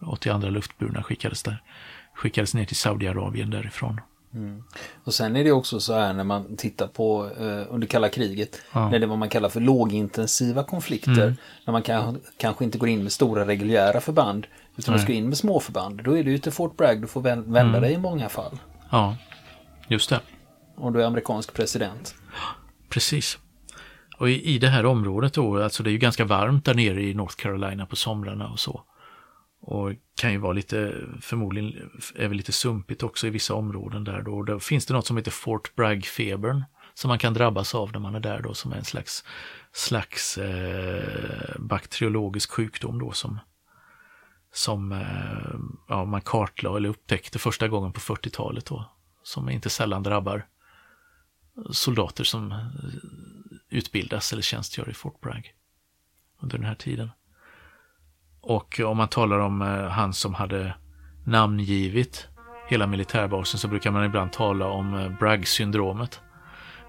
82 0.05 0.49
luftburna 0.49 1.03
skickades 1.03 1.43
där. 1.43 1.63
Skickades 2.13 2.53
ner 2.53 2.65
till 2.65 2.75
Saudiarabien 2.75 3.49
därifrån. 3.49 4.01
Mm. 4.33 4.63
Och 5.03 5.13
sen 5.13 5.35
är 5.35 5.43
det 5.43 5.51
också 5.51 5.79
så 5.79 5.93
här 5.93 6.13
när 6.13 6.23
man 6.23 6.57
tittar 6.57 6.87
på 6.87 7.29
eh, 7.39 7.73
under 7.73 7.87
kalla 7.87 8.09
kriget, 8.09 8.61
ja. 8.73 8.89
när 8.89 8.99
det 8.99 9.05
är 9.05 9.07
vad 9.07 9.17
man 9.17 9.29
kallar 9.29 9.49
för 9.49 9.59
lågintensiva 9.59 10.63
konflikter, 10.63 11.23
mm. 11.23 11.35
när 11.65 11.71
man 11.71 11.81
kan, 11.81 12.19
kanske 12.37 12.63
inte 12.63 12.77
går 12.77 12.89
in 12.89 13.03
med 13.03 13.11
stora 13.11 13.47
reguljära 13.47 14.01
förband, 14.01 14.47
utan 14.75 14.93
man 14.93 15.01
ska 15.01 15.13
in 15.13 15.29
med 15.29 15.37
små 15.37 15.59
förband. 15.59 16.01
Då 16.03 16.17
är 16.17 16.23
det 16.23 16.31
ju 16.31 16.37
till 16.37 16.51
Fort 16.51 16.77
Bragg 16.77 17.01
du 17.01 17.07
får 17.07 17.21
vända 17.21 17.59
mm. 17.59 17.81
dig 17.81 17.93
i 17.93 17.97
många 17.97 18.29
fall. 18.29 18.59
Ja, 18.91 19.17
just 19.87 20.09
det 20.09 20.19
och 20.81 20.91
du 20.91 21.01
är 21.01 21.05
amerikansk 21.05 21.53
president. 21.53 22.15
Precis. 22.89 23.39
Och 24.17 24.29
i, 24.29 24.55
i 24.55 24.59
det 24.59 24.67
här 24.67 24.85
området 24.85 25.33
då, 25.33 25.63
alltså 25.63 25.83
det 25.83 25.89
är 25.89 25.91
ju 25.91 25.97
ganska 25.97 26.25
varmt 26.25 26.65
där 26.65 26.73
nere 26.73 27.03
i 27.03 27.13
North 27.13 27.35
Carolina 27.35 27.85
på 27.85 27.95
somrarna 27.95 28.47
och 28.47 28.59
så. 28.59 28.81
Och 29.61 29.91
kan 30.15 30.31
ju 30.31 30.37
vara 30.37 30.53
lite, 30.53 30.95
förmodligen 31.21 31.89
är 32.15 32.27
väl 32.27 32.37
lite 32.37 32.51
sumpigt 32.51 33.03
också 33.03 33.27
i 33.27 33.29
vissa 33.29 33.53
områden 33.53 34.03
där 34.03 34.21
då. 34.21 34.43
Då 34.43 34.59
finns 34.59 34.85
det 34.85 34.93
något 34.93 35.07
som 35.07 35.17
heter 35.17 35.31
Fort 35.31 35.75
Bragg-febern 35.75 36.63
som 36.93 37.07
man 37.07 37.19
kan 37.19 37.33
drabbas 37.33 37.75
av 37.75 37.91
när 37.91 37.99
man 37.99 38.15
är 38.15 38.19
där 38.19 38.41
då, 38.41 38.53
som 38.53 38.71
är 38.71 38.75
en 38.75 38.85
slags, 38.85 39.23
slags 39.71 40.37
eh, 40.37 41.59
bakteriologisk 41.59 42.51
sjukdom 42.51 42.99
då 42.99 43.11
som, 43.11 43.39
som 44.53 44.91
eh, 44.91 45.59
ja, 45.87 46.05
man 46.05 46.21
kartlade 46.21 46.77
eller 46.77 46.89
upptäckte 46.89 47.39
första 47.39 47.67
gången 47.67 47.93
på 47.93 47.99
40-talet 47.99 48.65
då, 48.65 48.91
som 49.23 49.49
inte 49.49 49.69
sällan 49.69 50.03
drabbar 50.03 50.45
soldater 51.71 52.23
som 52.23 52.71
utbildas 53.69 54.33
eller 54.33 54.41
tjänstgör 54.41 54.89
i 54.89 54.93
Fort 54.93 55.21
Bragg 55.21 55.53
under 56.39 56.57
den 56.57 56.67
här 56.67 56.75
tiden. 56.75 57.09
Och 58.41 58.79
om 58.79 58.97
man 58.97 59.07
talar 59.07 59.39
om 59.39 59.61
eh, 59.61 59.87
han 59.87 60.13
som 60.13 60.33
hade 60.33 60.73
namngivit 61.23 62.27
hela 62.67 62.87
militärbasen 62.87 63.59
så 63.59 63.67
brukar 63.67 63.91
man 63.91 64.05
ibland 64.05 64.31
tala 64.31 64.67
om 64.67 64.93
eh, 64.93 65.09
Bragg-syndromet. 65.19 66.19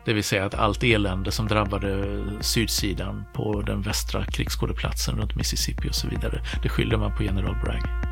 Det 0.05 0.13
vill 0.13 0.25
säga 0.25 0.45
att 0.45 0.55
allt 0.55 0.83
elände 0.83 1.33
som 1.33 1.49
drabbade 1.49 1.93
eh, 1.93 2.41
sydsidan 2.41 3.25
på 3.33 3.63
den 3.63 3.83
västra 3.83 4.25
krigsskådeplatsen 4.25 5.17
runt 5.17 5.37
Mississippi 5.37 5.89
och 5.89 5.95
så 5.95 6.09
vidare, 6.09 6.43
det 6.63 6.69
skyllde 6.69 6.97
man 6.97 7.17
på 7.17 7.23
general 7.23 7.57
Bragg. 7.65 8.12